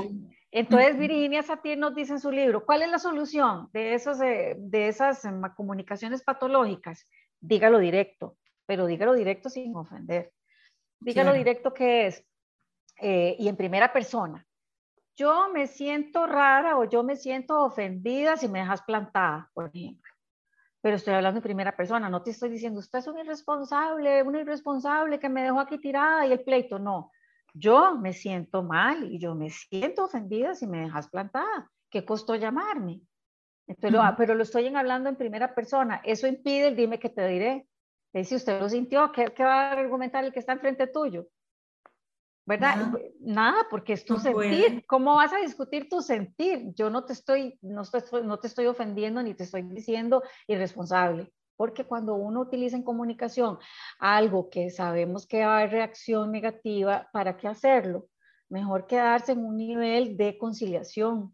Entonces, 0.51 0.97
Virginia 0.97 1.43
Satir 1.43 1.77
nos 1.77 1.95
dice 1.95 2.13
en 2.13 2.19
su 2.19 2.31
libro, 2.31 2.65
¿cuál 2.65 2.81
es 2.81 2.89
la 2.89 2.99
solución 2.99 3.69
de, 3.71 3.93
esos, 3.93 4.21
eh, 4.21 4.55
de 4.57 4.87
esas 4.89 5.23
em, 5.23 5.41
comunicaciones 5.55 6.23
patológicas? 6.23 7.07
dígalo 7.41 7.79
directo, 7.79 8.37
pero 8.65 8.85
dígalo 8.85 9.13
directo 9.13 9.49
sin 9.49 9.75
ofender. 9.75 10.31
Dígalo 10.99 11.33
directo 11.33 11.73
que 11.73 12.07
es, 12.07 12.23
eh, 12.99 13.35
y 13.37 13.47
en 13.47 13.57
primera 13.57 13.91
persona. 13.91 14.45
Yo 15.17 15.49
me 15.51 15.67
siento 15.67 16.27
rara 16.27 16.77
o 16.77 16.85
yo 16.85 17.03
me 17.03 17.15
siento 17.15 17.63
ofendida 17.63 18.37
si 18.37 18.47
me 18.47 18.59
dejas 18.59 18.83
plantada, 18.83 19.49
por 19.53 19.71
ejemplo. 19.73 20.10
Pero 20.81 20.95
estoy 20.95 21.13
hablando 21.13 21.37
en 21.37 21.43
primera 21.43 21.75
persona, 21.75 22.09
no 22.09 22.23
te 22.23 22.31
estoy 22.31 22.49
diciendo, 22.49 22.79
usted 22.79 22.99
es 22.99 23.07
un 23.07 23.19
irresponsable, 23.19 24.23
un 24.23 24.35
irresponsable 24.35 25.19
que 25.19 25.29
me 25.29 25.43
dejó 25.43 25.59
aquí 25.59 25.77
tirada 25.77 26.25
y 26.25 26.31
el 26.31 26.43
pleito. 26.43 26.79
No, 26.79 27.11
yo 27.53 27.97
me 27.97 28.13
siento 28.13 28.63
mal 28.63 29.03
y 29.03 29.19
yo 29.19 29.35
me 29.35 29.49
siento 29.49 30.05
ofendida 30.05 30.55
si 30.55 30.67
me 30.67 30.81
dejas 30.81 31.09
plantada. 31.09 31.69
¿Qué 31.89 32.05
costó 32.05 32.35
llamarme? 32.35 33.01
pero 34.17 34.35
lo 34.35 34.43
estoy 34.43 34.67
hablando 34.67 35.09
en 35.09 35.15
primera 35.15 35.53
persona. 35.53 36.01
Eso 36.03 36.27
impide 36.27 36.67
el 36.67 36.75
dime 36.75 36.99
que 36.99 37.09
te 37.09 37.25
diré. 37.27 37.67
Si 38.23 38.35
usted 38.35 38.59
lo 38.59 38.67
sintió, 38.67 39.11
¿qué, 39.11 39.43
va 39.43 39.69
a 39.69 39.71
argumentar 39.71 40.25
el 40.25 40.33
que 40.33 40.39
está 40.39 40.53
enfrente 40.53 40.87
tuyo? 40.87 41.27
¿Verdad? 42.51 42.91
Nada, 43.21 43.65
porque 43.69 43.93
es 43.93 44.03
tu 44.03 44.17
sentir. 44.17 44.85
¿Cómo 44.85 45.15
vas 45.15 45.31
a 45.31 45.37
discutir 45.37 45.87
tu 45.87 46.01
sentir? 46.01 46.73
Yo 46.75 46.89
no 46.89 47.05
te 47.05 47.13
estoy, 47.13 47.57
no, 47.61 47.83
estoy, 47.83 48.01
no 48.23 48.39
te 48.39 48.47
estoy 48.47 48.65
ofendiendo 48.65 49.23
ni 49.23 49.33
te 49.33 49.43
estoy 49.43 49.61
diciendo 49.61 50.21
irresponsable. 50.47 51.31
Porque 51.55 51.85
cuando 51.85 52.15
uno 52.15 52.41
utiliza 52.41 52.75
en 52.75 52.83
comunicación 52.83 53.57
algo 53.99 54.49
que 54.49 54.69
sabemos 54.69 55.25
que 55.27 55.45
va 55.45 55.53
a 55.53 55.59
haber 55.59 55.71
reacción 55.71 56.31
negativa, 56.31 57.07
¿para 57.13 57.37
qué 57.37 57.47
hacerlo? 57.47 58.07
Mejor 58.49 58.85
quedarse 58.85 59.31
en 59.31 59.45
un 59.45 59.55
nivel 59.55 60.17
de 60.17 60.37
conciliación, 60.37 61.33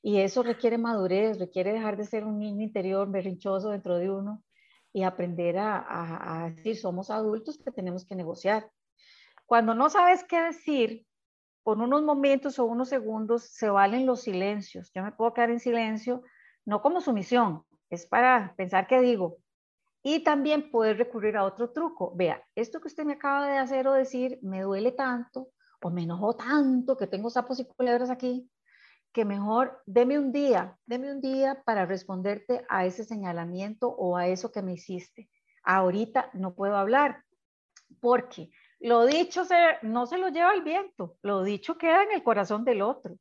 y 0.00 0.20
eso 0.20 0.42
requiere 0.42 0.78
madurez, 0.78 1.38
requiere 1.38 1.74
dejar 1.74 1.98
de 1.98 2.06
ser 2.06 2.24
un 2.24 2.38
niño 2.38 2.62
interior 2.62 3.10
berrinchoso 3.10 3.68
dentro 3.70 3.98
de 3.98 4.08
uno 4.10 4.42
y 4.94 5.02
aprender 5.02 5.56
a, 5.58 6.50
decir, 6.54 6.78
somos 6.78 7.10
adultos 7.10 7.58
que 7.58 7.70
tenemos 7.70 8.06
que 8.06 8.14
negociar. 8.14 8.70
Cuando 9.48 9.74
no 9.74 9.88
sabes 9.88 10.24
qué 10.24 10.42
decir, 10.42 11.06
por 11.62 11.78
unos 11.78 12.02
momentos 12.02 12.58
o 12.58 12.66
unos 12.66 12.90
segundos 12.90 13.44
se 13.44 13.70
valen 13.70 14.04
los 14.04 14.20
silencios. 14.20 14.92
Yo 14.94 15.02
me 15.02 15.12
puedo 15.12 15.32
quedar 15.32 15.48
en 15.48 15.58
silencio, 15.58 16.22
no 16.66 16.82
como 16.82 17.00
sumisión, 17.00 17.64
es 17.88 18.04
para 18.04 18.54
pensar 18.58 18.86
qué 18.86 19.00
digo. 19.00 19.38
Y 20.02 20.22
también 20.22 20.70
poder 20.70 20.98
recurrir 20.98 21.38
a 21.38 21.44
otro 21.44 21.70
truco. 21.70 22.12
Vea, 22.14 22.46
esto 22.54 22.78
que 22.78 22.88
usted 22.88 23.06
me 23.06 23.14
acaba 23.14 23.48
de 23.48 23.56
hacer 23.56 23.88
o 23.88 23.94
decir 23.94 24.38
me 24.42 24.60
duele 24.60 24.92
tanto 24.92 25.48
o 25.80 25.88
me 25.88 26.02
enojó 26.02 26.36
tanto 26.36 26.98
que 26.98 27.06
tengo 27.06 27.30
sapos 27.30 27.58
y 27.58 27.64
culebras 27.64 28.10
aquí 28.10 28.50
que 29.14 29.24
mejor 29.24 29.82
deme 29.86 30.18
un 30.18 30.30
día, 30.30 30.76
deme 30.84 31.10
un 31.10 31.22
día 31.22 31.62
para 31.64 31.86
responderte 31.86 32.66
a 32.68 32.84
ese 32.84 33.02
señalamiento 33.02 33.88
o 33.88 34.18
a 34.18 34.26
eso 34.26 34.52
que 34.52 34.60
me 34.60 34.74
hiciste. 34.74 35.30
Ahorita 35.64 36.28
no 36.34 36.54
puedo 36.54 36.76
hablar 36.76 37.24
porque 38.00 38.50
lo 38.80 39.06
dicho 39.06 39.44
se, 39.44 39.56
no 39.82 40.06
se 40.06 40.18
lo 40.18 40.28
lleva 40.28 40.54
el 40.54 40.62
viento, 40.62 41.16
lo 41.22 41.42
dicho 41.42 41.76
queda 41.76 42.02
en 42.04 42.12
el 42.12 42.22
corazón 42.22 42.64
del 42.64 42.82
otro. 42.82 43.16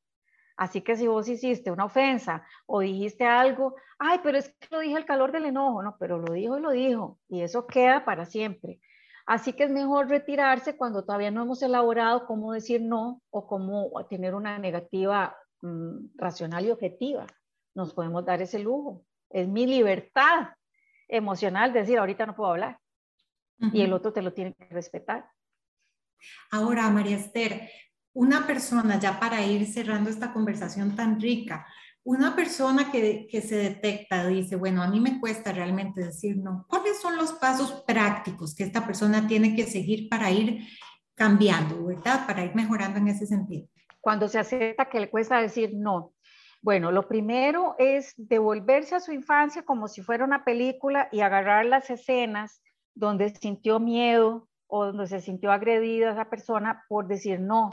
Así 0.55 0.81
que 0.81 0.95
si 0.95 1.07
vos 1.07 1.27
hiciste 1.27 1.69
una 1.71 1.85
ofensa 1.85 2.43
o 2.65 2.79
dijiste 2.79 3.25
algo, 3.25 3.75
ay, 3.99 4.19
pero 4.23 4.39
es 4.39 4.49
que 4.59 4.67
lo 4.71 4.79
dije 4.79 4.97
al 4.97 5.05
calor 5.05 5.31
del 5.31 5.45
enojo, 5.45 5.83
no, 5.83 5.95
pero 5.99 6.17
lo 6.17 6.33
dijo 6.33 6.57
y 6.57 6.61
lo 6.61 6.71
dijo, 6.71 7.19
y 7.29 7.41
eso 7.41 7.67
queda 7.67 8.03
para 8.05 8.25
siempre. 8.25 8.79
Así 9.27 9.53
que 9.53 9.65
es 9.65 9.69
mejor 9.69 10.07
retirarse 10.07 10.75
cuando 10.75 11.03
todavía 11.03 11.31
no 11.31 11.43
hemos 11.43 11.61
elaborado 11.61 12.25
cómo 12.25 12.53
decir 12.53 12.81
no 12.81 13.21
o 13.29 13.45
cómo 13.45 13.91
tener 14.09 14.33
una 14.33 14.57
negativa 14.57 15.37
mm, 15.61 16.15
racional 16.15 16.65
y 16.65 16.71
objetiva. 16.71 17.27
Nos 17.75 17.93
podemos 17.93 18.25
dar 18.25 18.41
ese 18.41 18.57
lujo. 18.57 19.03
Es 19.29 19.47
mi 19.47 19.67
libertad 19.67 20.47
emocional 21.07 21.73
decir, 21.73 21.99
ahorita 21.99 22.25
no 22.25 22.35
puedo 22.35 22.51
hablar. 22.51 22.79
Y 23.73 23.81
el 23.81 23.91
otro 23.91 24.13
te 24.13 24.21
lo 24.21 24.33
tiene 24.33 24.53
que 24.53 24.65
respetar. 24.69 25.29
Ahora, 26.51 26.89
María 26.89 27.17
Esther, 27.17 27.69
una 28.13 28.47
persona, 28.47 28.99
ya 28.99 29.19
para 29.19 29.45
ir 29.45 29.65
cerrando 29.67 30.09
esta 30.09 30.33
conversación 30.33 30.95
tan 30.95 31.19
rica, 31.19 31.67
una 32.03 32.35
persona 32.35 32.89
que, 32.89 33.27
se 33.41 33.55
detecta, 33.57 34.25
dice, 34.27 34.55
bueno, 34.55 34.81
a 34.81 34.87
mí 34.87 34.99
me 35.01 35.19
cuesta 35.19 35.51
realmente 35.51 36.05
decir 36.05 36.37
no, 36.37 36.65
¿cuáles 36.69 37.01
son 37.01 37.17
los 37.17 37.33
pasos 37.33 37.83
prácticos 37.85 38.55
que 38.55 38.63
esta 38.63 38.87
persona 38.87 39.27
tiene 39.27 39.55
que 39.57 39.65
seguir 39.65 40.07
para 40.07 40.31
ir 40.31 40.65
cambiando, 41.15 41.85
¿verdad? 41.85 42.25
Para 42.25 42.45
ir 42.45 42.55
mejorando 42.55 42.97
en 42.99 43.09
ese 43.09 43.25
sentido. 43.25 43.67
Cuando 43.99 44.29
se 44.29 44.39
acepta 44.39 44.87
que 44.89 45.01
le 45.01 45.09
cuesta 45.09 45.41
decir 45.41 45.71
no. 45.75 46.13
Bueno, 46.61 46.91
lo 46.91 47.09
primero 47.09 47.75
es 47.77 48.13
devolverse 48.15 48.95
a 48.95 48.99
su 49.01 49.11
infancia 49.11 49.63
como 49.63 49.89
si 49.89 50.01
fuera 50.01 50.23
una 50.23 50.45
película 50.45 51.09
y 51.11 51.19
agarrar 51.19 51.65
las 51.65 51.89
escenas 51.89 52.61
donde 52.95 53.29
sintió 53.35 53.79
miedo 53.79 54.47
o 54.67 54.85
donde 54.85 55.07
se 55.07 55.21
sintió 55.21 55.51
agredida 55.51 56.11
esa 56.11 56.29
persona 56.29 56.83
por 56.87 57.07
decir 57.07 57.39
no 57.39 57.69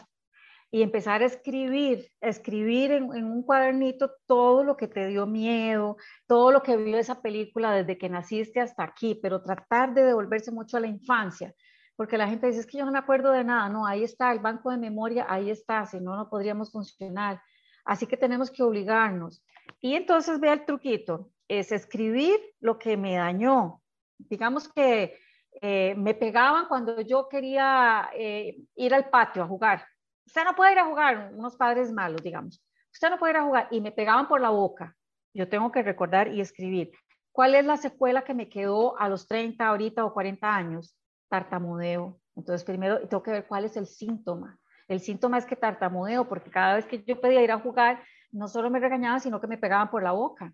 y 0.75 0.83
empezar 0.83 1.23
a 1.23 1.27
escribir, 1.27 2.11
escribir 2.21 2.91
en, 2.91 3.05
un 3.05 3.45
cuadernito 3.45 4.11
todo 4.27 4.65
lo 4.65 4.77
que 4.77 4.89
te 4.89 5.07
dio 5.07 5.25
miedo, 5.25 5.97
todo 6.27 6.51
lo 6.51 6.65
que 6.65 6.77
vio 6.77 6.99
esa 6.99 7.23
película 7.23 7.71
desde 7.71 7.97
que 7.97 8.09
naciste 8.09 8.61
hasta 8.61 8.83
aquí, 8.83 9.15
pero 9.15 9.41
tratar 9.41 9.95
de 9.95 10.03
devolverse 10.03 10.51
mucho 10.51 10.77
a 10.77 10.81
la 10.81 10.89
infancia, 10.89 11.55
porque 11.95 12.19
la 12.19 12.27
gente 12.27 12.49
dice, 12.49 12.59
es 12.59 12.67
que 12.67 12.79
yo 12.79 12.85
no 12.85 12.91
me 12.91 12.99
acuerdo 12.99 13.31
de 13.31 13.45
nada, 13.45 13.69
no, 13.69 13.87
ahí 13.87 14.03
está 14.03 14.33
el 14.33 14.41
banco 14.41 14.73
de 14.73 14.79
memoria, 14.79 15.27
ahí 15.29 15.49
está, 15.49 15.87
si 15.87 16.01
no, 16.01 16.17
no 16.17 16.29
podríamos 16.29 16.73
funcionar. 16.73 17.41
Así 17.85 18.09
que 18.09 18.17
tenemos 18.17 18.51
que 18.51 18.65
obligarnos. 18.65 19.45
Y 19.81 19.95
entonces 19.95 20.41
vea 20.41 20.55
el 20.55 20.65
truquito, 20.65 21.31
es 21.47 21.71
escribir 21.71 22.37
lo 22.59 22.81
que 22.81 22.97
me 22.97 23.15
dañó. 23.15 23.81
Digamos 24.19 24.69
que 24.69 25.17
eh, 25.61 25.95
me 25.97 26.15
pegaban 26.15 26.67
cuando 26.67 27.01
yo 27.01 27.29
quería 27.29 28.11
eh, 28.15 28.57
ir 28.77 28.95
al 28.95 29.09
patio 29.09 29.43
a 29.43 29.47
jugar 29.47 29.85
usted 30.27 30.45
no 30.45 30.55
puede 30.55 30.73
ir 30.73 30.79
a 30.79 30.87
jugar, 30.87 31.31
unos 31.35 31.57
padres 31.57 31.93
malos, 31.93 32.23
digamos, 32.23 32.63
usted 32.93 33.11
no 33.11 33.19
puede 33.19 33.35
ir 33.35 33.37
a 33.39 33.45
jugar 33.45 33.69
y 33.71 33.81
me 33.81 33.93
pegaban 33.93 34.29
por 34.29 34.41
la 34.41 34.51
boca. 34.51 34.97
Yo 35.33 35.49
tengo 35.49 35.71
que 35.71 35.83
recordar 35.83 36.29
y 36.29 36.41
escribir. 36.41 36.93
¿Cuál 37.33 37.55
es 37.57 37.65
la 37.65 37.77
secuela 37.77 38.23
que 38.23 38.35
me 38.35 38.49
quedó 38.49 38.99
a 38.99 39.09
los 39.09 39.27
30, 39.27 39.67
ahorita 39.67 40.05
o 40.05 40.13
40 40.13 40.55
años? 40.55 40.97
Tartamudeo. 41.29 42.21
Entonces, 42.37 42.65
primero 42.65 43.01
tengo 43.09 43.23
que 43.23 43.33
ver 43.33 43.47
cuál 43.47 43.65
es 43.65 43.77
el 43.77 43.87
síntoma. 43.87 44.59
El 44.87 45.01
síntoma 45.01 45.39
es 45.39 45.47
que 45.47 45.57
tartamudeo, 45.57 46.29
porque 46.29 46.51
cada 46.51 46.77
vez 46.77 46.87
que 46.87 47.03
yo 47.03 47.21
pedía 47.21 47.43
ir 47.43 47.51
a 47.51 47.59
jugar, 47.59 48.03
no 48.31 48.47
solo 48.47 48.71
me 48.71 48.79
regañaban, 48.79 49.21
sino 49.21 49.41
que 49.41 49.47
me 49.47 49.59
pegaban 49.59 49.91
por 49.91 50.03
la 50.03 50.13
boca. 50.13 50.53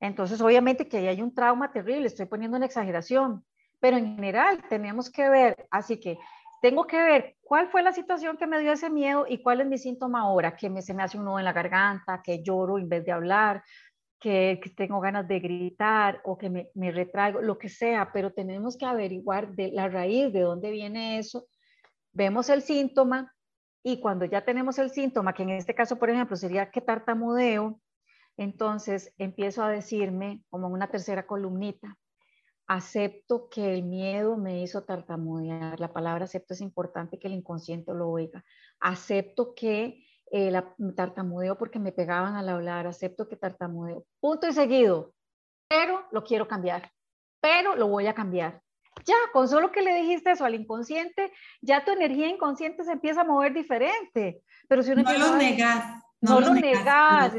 Entonces, 0.00 0.40
obviamente 0.40 0.88
que 0.88 0.98
ahí 0.98 1.08
hay 1.08 1.22
un 1.22 1.34
trauma 1.34 1.72
terrible, 1.72 2.06
estoy 2.06 2.26
poniendo 2.26 2.56
una 2.56 2.66
exageración, 2.66 3.44
pero 3.80 3.96
en 3.96 4.16
general 4.16 4.62
tenemos 4.68 5.10
que 5.10 5.28
ver, 5.28 5.66
así 5.70 6.00
que 6.00 6.18
tengo 6.62 6.86
que 6.86 6.96
ver 6.96 7.36
cuál 7.42 7.68
fue 7.68 7.82
la 7.82 7.92
situación 7.92 8.36
que 8.36 8.46
me 8.46 8.60
dio 8.60 8.72
ese 8.72 8.90
miedo 8.90 9.26
y 9.28 9.42
cuál 9.42 9.60
es 9.60 9.66
mi 9.66 9.78
síntoma 9.78 10.22
ahora, 10.22 10.56
que 10.56 10.70
me, 10.70 10.82
se 10.82 10.94
me 10.94 11.02
hace 11.02 11.18
un 11.18 11.24
nudo 11.24 11.38
en 11.38 11.44
la 11.44 11.52
garganta, 11.52 12.22
que 12.24 12.42
lloro 12.42 12.78
en 12.78 12.88
vez 12.88 13.04
de 13.04 13.12
hablar, 13.12 13.62
que, 14.18 14.60
tengo 14.76 15.00
ganas 15.00 15.28
de 15.28 15.40
gritar 15.40 16.20
o 16.24 16.36
que 16.36 16.50
me, 16.50 16.70
me, 16.74 16.90
retraigo, 16.90 17.40
lo 17.40 17.58
que 17.58 17.68
sea, 17.68 18.10
pero 18.12 18.32
tenemos 18.32 18.76
que 18.76 18.86
averiguar 18.86 19.54
de 19.54 19.70
la 19.72 19.88
raíz, 19.88 20.32
de 20.32 20.40
dónde 20.40 20.70
viene 20.70 21.18
eso. 21.18 21.46
Vemos 22.12 22.48
el 22.48 22.62
síntoma 22.62 23.32
y 23.82 24.00
cuando 24.00 24.24
ya 24.24 24.44
tenemos 24.44 24.78
el 24.78 24.90
síntoma, 24.90 25.34
que 25.34 25.44
en 25.44 25.50
este 25.50 25.74
caso, 25.74 25.96
por 25.98 26.10
ejemplo, 26.10 26.36
sería 26.36 26.70
que 26.70 26.80
tartamudeo, 26.80 27.80
entonces 28.36 29.14
empiezo 29.18 29.62
a 29.62 29.70
decirme 29.70 30.42
como 30.50 30.68
una 30.68 30.88
tercera 30.88 31.26
columnita, 31.26 31.96
acepto 32.66 33.48
que 33.48 33.72
el 33.72 33.82
miedo 33.82 34.36
me 34.36 34.62
hizo 34.62 34.84
tartamudear. 34.84 35.78
La 35.80 35.92
palabra 35.92 36.24
acepto 36.24 36.54
es 36.54 36.60
importante 36.60 37.18
que 37.18 37.28
el 37.28 37.34
inconsciente 37.34 37.92
lo 37.94 38.08
oiga. 38.08 38.44
Acepto 38.80 39.54
que 39.54 40.04
eh, 40.30 40.50
la, 40.50 40.74
tartamudeo 40.96 41.56
porque 41.56 41.78
me 41.78 41.92
pegaban 41.92 42.34
al 42.36 42.48
hablar. 42.48 42.86
Acepto 42.86 43.28
que 43.28 43.36
tartamudeo. 43.36 44.04
Punto 44.20 44.48
y 44.48 44.52
seguido. 44.52 45.12
Pero 45.68 46.06
lo 46.10 46.24
quiero 46.24 46.48
cambiar. 46.48 46.90
Pero 47.40 47.76
lo 47.76 47.88
voy 47.88 48.06
a 48.06 48.14
cambiar. 48.14 48.60
Ya, 49.04 49.16
con 49.32 49.46
solo 49.46 49.70
que 49.70 49.82
le 49.82 49.94
dijiste 49.94 50.30
eso 50.30 50.44
al 50.44 50.54
inconsciente, 50.54 51.30
ya 51.60 51.84
tu 51.84 51.92
energía 51.92 52.28
inconsciente 52.28 52.82
se 52.82 52.92
empieza 52.92 53.20
a 53.20 53.24
mover 53.24 53.52
diferente. 53.52 54.42
Pero 54.68 54.82
si 54.82 54.92
uno 54.92 55.02
no 55.02 55.18
lo 55.18 55.36
negas. 55.36 56.02
No, 56.22 56.40
lo 56.40 56.54
negas, 56.54 57.34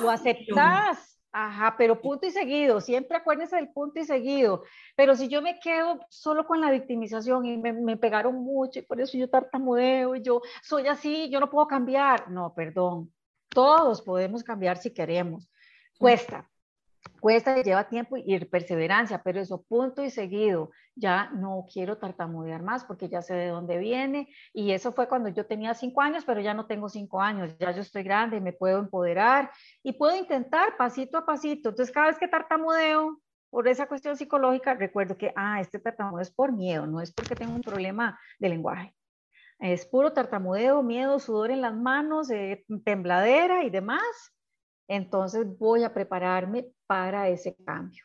lo 0.00 0.10
aceptas 0.10 1.11
Ajá, 1.34 1.74
pero 1.78 1.98
punto 1.98 2.26
y 2.26 2.30
seguido, 2.30 2.82
siempre 2.82 3.16
acuérdense 3.16 3.56
del 3.56 3.70
punto 3.70 3.98
y 3.98 4.04
seguido. 4.04 4.64
Pero 4.94 5.16
si 5.16 5.28
yo 5.28 5.40
me 5.40 5.58
quedo 5.58 5.98
solo 6.10 6.46
con 6.46 6.60
la 6.60 6.70
victimización 6.70 7.46
y 7.46 7.56
me, 7.56 7.96
pegaron 7.96 8.34
mucho 8.34 8.80
y 8.80 8.82
por 8.82 9.00
eso 9.00 9.16
yo 9.16 9.30
tartamudeo 9.30 10.14
y 10.14 10.22
yo 10.22 10.42
soy 10.62 10.88
así, 10.88 11.30
yo 11.30 11.40
no 11.40 11.48
puedo 11.48 11.66
cambiar. 11.66 12.30
No, 12.30 12.52
perdón, 12.54 13.10
todos 13.48 14.02
podemos 14.02 14.44
cambiar 14.44 14.76
si 14.76 14.92
queremos. 14.92 15.48
Cuesta, 15.98 16.50
cuesta 17.20 17.62
lleva 17.62 17.88
tiempo 17.88 18.16
y 18.16 18.38
perseverancia, 18.46 19.22
pero 19.22 19.40
eso 19.40 19.62
punto 19.62 20.02
y 20.02 20.10
seguido. 20.10 20.70
Ya 20.94 21.30
no 21.30 21.66
quiero 21.72 21.96
tartamudear 21.96 22.62
más 22.62 22.84
porque 22.84 23.08
ya 23.08 23.22
sé 23.22 23.34
de 23.34 23.48
dónde 23.48 23.78
viene 23.78 24.28
y 24.52 24.72
eso 24.72 24.92
fue 24.92 25.08
cuando 25.08 25.30
yo 25.30 25.46
tenía 25.46 25.72
cinco 25.74 26.02
años, 26.02 26.24
pero 26.26 26.40
ya 26.40 26.52
no 26.52 26.66
tengo 26.66 26.88
cinco 26.88 27.20
años, 27.20 27.56
ya 27.58 27.70
yo 27.70 27.80
estoy 27.80 28.02
grande 28.02 28.40
me 28.40 28.52
puedo 28.52 28.78
empoderar 28.78 29.50
y 29.82 29.92
puedo 29.92 30.16
intentar 30.16 30.76
pasito 30.76 31.16
a 31.18 31.24
pasito. 31.24 31.70
Entonces 31.70 31.94
cada 31.94 32.08
vez 32.08 32.18
que 32.18 32.28
tartamudeo 32.28 33.18
por 33.50 33.68
esa 33.68 33.86
cuestión 33.86 34.16
psicológica, 34.16 34.74
recuerdo 34.74 35.16
que, 35.16 35.32
ah, 35.36 35.60
este 35.60 35.78
tartamudeo 35.78 36.22
es 36.22 36.30
por 36.30 36.52
miedo, 36.52 36.86
no 36.86 37.00
es 37.00 37.12
porque 37.12 37.34
tengo 37.34 37.54
un 37.54 37.62
problema 37.62 38.18
de 38.38 38.48
lenguaje. 38.48 38.94
Es 39.58 39.86
puro 39.86 40.12
tartamudeo, 40.12 40.82
miedo, 40.82 41.18
sudor 41.18 41.50
en 41.50 41.60
las 41.60 41.74
manos, 41.74 42.30
eh, 42.30 42.64
tembladera 42.84 43.64
y 43.64 43.70
demás 43.70 44.02
entonces 44.88 45.46
voy 45.58 45.84
a 45.84 45.92
prepararme 45.92 46.66
para 46.86 47.28
ese 47.28 47.56
cambio. 47.64 48.04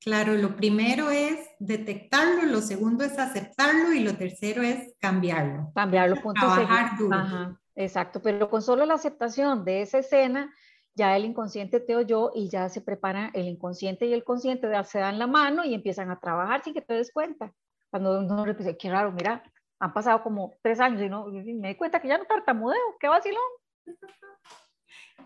Claro, 0.00 0.34
lo 0.34 0.56
primero 0.56 1.10
es 1.10 1.46
detectarlo, 1.58 2.44
lo 2.44 2.62
segundo 2.62 3.04
es 3.04 3.18
aceptarlo 3.18 3.92
y 3.92 4.00
lo 4.00 4.16
tercero 4.16 4.62
es 4.62 4.94
cambiarlo. 4.98 5.72
Cambiarlo, 5.74 6.16
punto 6.16 6.40
Trabajar 6.40 6.96
duro. 6.96 7.58
exacto, 7.74 8.22
pero 8.22 8.48
con 8.48 8.62
solo 8.62 8.86
la 8.86 8.94
aceptación 8.94 9.62
de 9.62 9.82
esa 9.82 9.98
escena, 9.98 10.54
ya 10.94 11.16
el 11.16 11.26
inconsciente 11.26 11.80
te 11.80 11.96
oyó 11.96 12.30
y 12.34 12.48
ya 12.48 12.70
se 12.70 12.80
prepara 12.80 13.30
el 13.34 13.46
inconsciente 13.46 14.06
y 14.06 14.14
el 14.14 14.24
consciente 14.24 14.68
se 14.84 14.98
dan 14.98 15.18
la 15.18 15.26
mano 15.26 15.64
y 15.64 15.74
empiezan 15.74 16.10
a 16.10 16.18
trabajar 16.18 16.64
sin 16.64 16.72
que 16.72 16.80
te 16.80 16.94
des 16.94 17.12
cuenta. 17.12 17.52
Cuando 17.90 18.20
uno 18.20 18.44
dice, 18.54 18.78
qué 18.78 18.90
raro, 18.90 19.12
mira, 19.12 19.42
han 19.78 19.92
pasado 19.92 20.22
como 20.22 20.56
tres 20.62 20.80
años 20.80 21.02
y 21.02 21.08
no 21.10 21.26
me 21.26 21.68
di 21.68 21.74
cuenta 21.74 22.00
que 22.00 22.08
ya 22.08 22.16
no 22.16 22.24
tartamudeo, 22.24 22.96
qué 22.98 23.08
vacilón. 23.08 23.42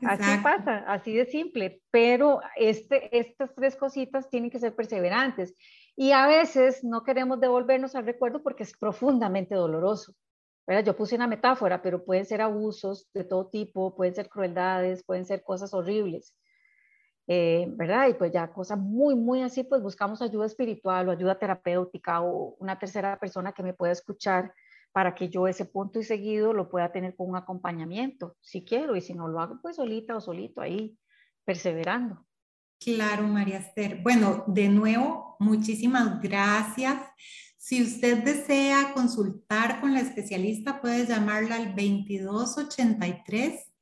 Así 0.02 0.42
pasa, 0.42 0.84
así 0.86 1.14
de 1.14 1.26
simple, 1.26 1.82
pero 1.90 2.40
este, 2.56 3.16
estas 3.18 3.54
tres 3.54 3.76
cositas 3.76 4.28
tienen 4.28 4.50
que 4.50 4.58
ser 4.58 4.74
perseverantes 4.74 5.54
y 5.96 6.12
a 6.12 6.26
veces 6.26 6.82
no 6.84 7.04
queremos 7.04 7.40
devolvernos 7.40 7.94
al 7.94 8.06
recuerdo 8.06 8.42
porque 8.42 8.64
es 8.64 8.76
profundamente 8.76 9.54
doloroso. 9.54 10.14
Yo 10.84 10.96
puse 10.96 11.14
una 11.14 11.26
metáfora, 11.26 11.82
pero 11.82 12.04
pueden 12.04 12.24
ser 12.24 12.40
abusos 12.40 13.10
de 13.12 13.24
todo 13.24 13.48
tipo, 13.48 13.94
pueden 13.94 14.14
ser 14.14 14.30
crueldades, 14.30 15.04
pueden 15.04 15.26
ser 15.26 15.42
cosas 15.42 15.74
horribles, 15.74 16.34
eh, 17.26 17.66
¿verdad? 17.68 18.08
Y 18.08 18.14
pues 18.14 18.32
ya 18.32 18.50
cosas 18.50 18.78
muy, 18.78 19.14
muy 19.14 19.42
así, 19.42 19.64
pues 19.64 19.82
buscamos 19.82 20.22
ayuda 20.22 20.46
espiritual 20.46 21.08
o 21.08 21.12
ayuda 21.12 21.38
terapéutica 21.38 22.22
o 22.22 22.56
una 22.58 22.78
tercera 22.78 23.18
persona 23.18 23.52
que 23.52 23.62
me 23.62 23.74
pueda 23.74 23.92
escuchar 23.92 24.54
para 24.94 25.16
que 25.16 25.28
yo 25.28 25.48
ese 25.48 25.64
punto 25.64 25.98
y 25.98 26.04
seguido 26.04 26.52
lo 26.52 26.68
pueda 26.68 26.92
tener 26.92 27.16
con 27.16 27.28
un 27.28 27.34
acompañamiento, 27.34 28.36
si 28.40 28.64
quiero, 28.64 28.94
y 28.94 29.00
si 29.00 29.12
no 29.12 29.26
lo 29.26 29.40
hago, 29.40 29.58
pues 29.60 29.74
solita 29.74 30.14
o 30.16 30.20
solito 30.20 30.60
ahí, 30.60 30.96
perseverando. 31.44 32.24
Claro, 32.78 33.24
María 33.24 33.58
Esther. 33.58 34.00
Bueno, 34.04 34.44
de 34.46 34.68
nuevo, 34.68 35.34
muchísimas 35.40 36.20
gracias. 36.20 36.96
Si 37.56 37.82
usted 37.82 38.22
desea 38.22 38.92
consultar 38.94 39.80
con 39.80 39.94
la 39.94 40.00
especialista, 40.00 40.80
puede 40.80 41.06
llamarla 41.06 41.56
al 41.56 41.74
2283 41.74 43.72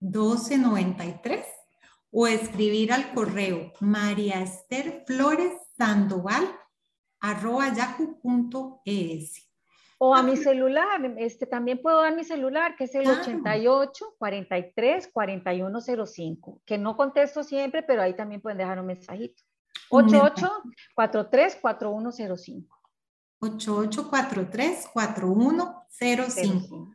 1293 0.00 1.46
o 2.10 2.26
escribir 2.26 2.92
al 2.92 3.12
correo 3.14 3.72
María 3.78 4.42
Esther 4.42 5.04
Flores 5.06 5.52
Sandoval 5.76 6.50
arroba 7.20 7.72
yahoo.es. 7.72 9.47
O 10.00 10.14
a 10.14 10.22
mi 10.22 10.36
celular, 10.36 11.12
este, 11.18 11.44
también 11.44 11.82
puedo 11.82 12.00
dar 12.00 12.14
mi 12.14 12.22
celular, 12.22 12.76
que 12.76 12.84
es 12.84 12.94
el 12.94 13.08
88 13.08 14.14
43 14.16 15.10
4105, 15.12 16.60
que 16.64 16.78
no 16.78 16.96
contesto 16.96 17.42
siempre, 17.42 17.82
pero 17.82 18.02
ahí 18.02 18.14
también 18.14 18.40
pueden 18.40 18.58
dejar 18.58 18.78
un 18.78 18.86
mensajito. 18.86 19.42
88 19.90 20.50
43 20.94 21.58
4105. 21.60 22.78
8843 23.40 24.88
4105. 24.92 26.94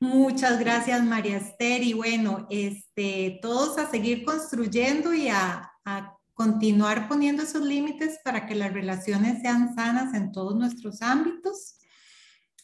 Muchas 0.00 0.58
gracias, 0.58 1.04
María 1.04 1.38
Esther. 1.38 1.82
Y 1.82 1.94
bueno, 1.94 2.46
este, 2.50 3.38
todos 3.40 3.78
a 3.78 3.88
seguir 3.88 4.24
construyendo 4.24 5.14
y 5.14 5.28
a, 5.28 5.72
a 5.84 6.16
continuar 6.34 7.08
poniendo 7.08 7.44
esos 7.44 7.62
límites 7.62 8.18
para 8.22 8.46
que 8.46 8.54
las 8.54 8.72
relaciones 8.72 9.40
sean 9.40 9.74
sanas 9.74 10.14
en 10.14 10.32
todos 10.32 10.54
nuestros 10.54 11.02
ámbitos. 11.02 11.75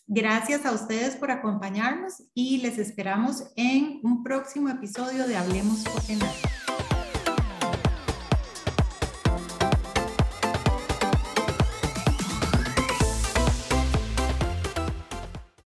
Gracias 0.07 0.67
a 0.67 0.73
ustedes 0.73 1.17
por 1.17 1.31
acompañarnos 1.31 2.25
y 2.35 2.59
les 2.59 2.79
esperamos 2.79 3.45
en 3.57 4.01
un 4.03 4.23
próximo 4.23 4.69
episodio 4.69 5.27
de 5.27 5.37
Hablemos 5.37 5.85
Copenhague. 5.85 6.62